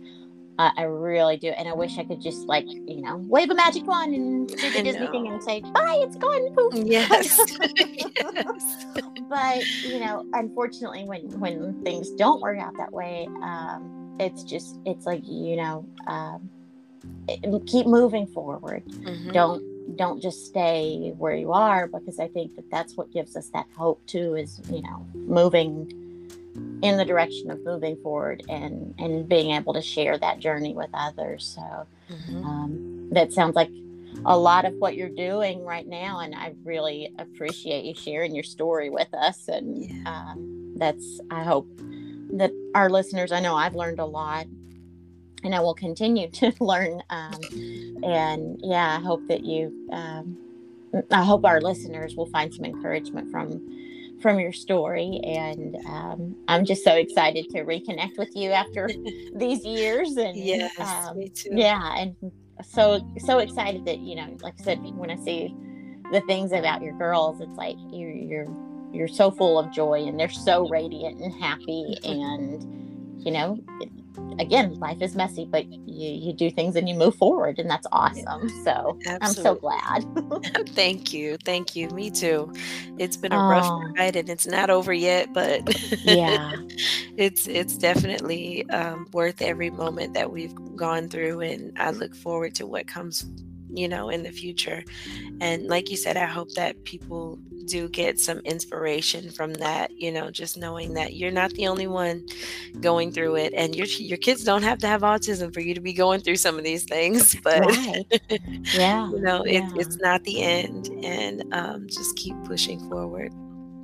[0.58, 1.50] Uh, I really do.
[1.50, 4.56] And I wish I could just like, you know, wave a magic wand and do
[4.56, 6.54] the Disney thing and say, bye, it's gone.
[6.56, 6.74] Poof.
[6.76, 7.38] Yes.
[7.76, 8.86] yes.
[9.30, 14.80] But, you know, unfortunately, when, when things don't work out that way, um, it's just,
[14.86, 16.50] it's like, you know, um,
[17.66, 18.84] keep moving forward.
[18.86, 19.32] Mm-hmm.
[19.32, 23.50] Don't don't just stay where you are because I think that that's what gives us
[23.50, 24.36] that hope too.
[24.36, 25.92] Is you know moving
[26.82, 30.90] in the direction of moving forward and and being able to share that journey with
[30.94, 31.56] others.
[31.56, 32.46] So mm-hmm.
[32.46, 33.70] um, that sounds like
[34.26, 38.44] a lot of what you're doing right now, and I really appreciate you sharing your
[38.44, 39.48] story with us.
[39.48, 40.04] And yeah.
[40.06, 41.68] um, that's I hope
[42.32, 43.32] that our listeners.
[43.32, 44.48] I know I've learned a lot.
[45.44, 47.02] And I will continue to learn.
[47.10, 47.40] Um,
[48.04, 50.38] and yeah, I hope that you, um,
[51.12, 53.62] I hope our listeners will find some encouragement from
[54.22, 55.20] from your story.
[55.24, 58.90] And um, I'm just so excited to reconnect with you after
[59.36, 60.16] these years.
[60.18, 61.50] And yes, um, me too.
[61.52, 62.16] Yeah, and
[62.64, 65.54] so so excited that you know, like I said, when I see
[66.12, 68.48] the things about your girls, it's like you're you're
[68.92, 73.60] you're so full of joy and they're so radiant and happy and you know
[74.40, 77.88] again life is messy but you, you do things and you move forward and that's
[77.92, 78.50] awesome.
[78.64, 79.18] So Absolutely.
[79.22, 80.68] i'm so glad.
[80.70, 81.38] Thank you.
[81.44, 81.90] Thank you.
[81.90, 82.52] Me too.
[82.98, 83.50] It's been a oh.
[83.50, 85.62] rough ride and it's not over yet but
[86.04, 86.54] yeah.
[87.18, 92.54] it's it's definitely um, worth every moment that we've gone through and i look forward
[92.56, 93.26] to what comes
[93.76, 94.84] you know in the future
[95.42, 100.12] and like you said i hope that people do get some inspiration from that you
[100.12, 102.26] know just knowing that you're not the only one
[102.80, 105.82] going through it and your your kids don't have to have autism for you to
[105.82, 108.22] be going through some of these things but right.
[108.74, 109.68] yeah you know yeah.
[109.74, 113.34] It, it's not the end and um, just keep pushing forward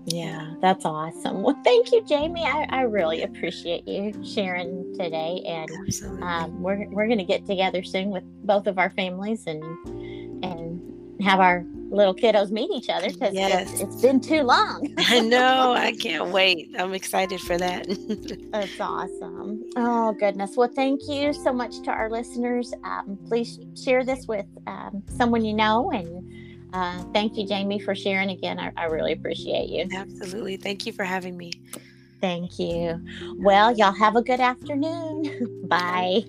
[0.05, 1.43] yeah, that's awesome.
[1.43, 2.43] Well, thank you, Jamie.
[2.43, 8.09] I, I really appreciate you sharing today, and um, we're we're gonna get together soon
[8.09, 9.63] with both of our families and
[10.43, 13.71] and have our little kiddos meet each other because yes.
[13.73, 14.93] it's, it's been too long.
[14.97, 15.73] I know.
[15.73, 16.71] I can't wait.
[16.77, 17.85] I'm excited for that.
[18.51, 19.63] That's awesome.
[19.75, 20.55] Oh, goodness.
[20.55, 22.73] Well, thank you so much to our listeners.
[22.83, 25.91] Um, please share this with um, someone you know.
[25.91, 26.40] And
[26.73, 28.59] uh, thank you, Jamie, for sharing again.
[28.59, 29.87] I, I really appreciate you.
[29.93, 30.57] Absolutely.
[30.57, 31.51] Thank you for having me.
[32.21, 33.01] Thank you.
[33.37, 35.59] Well, y'all have a good afternoon.
[35.63, 36.25] Bye.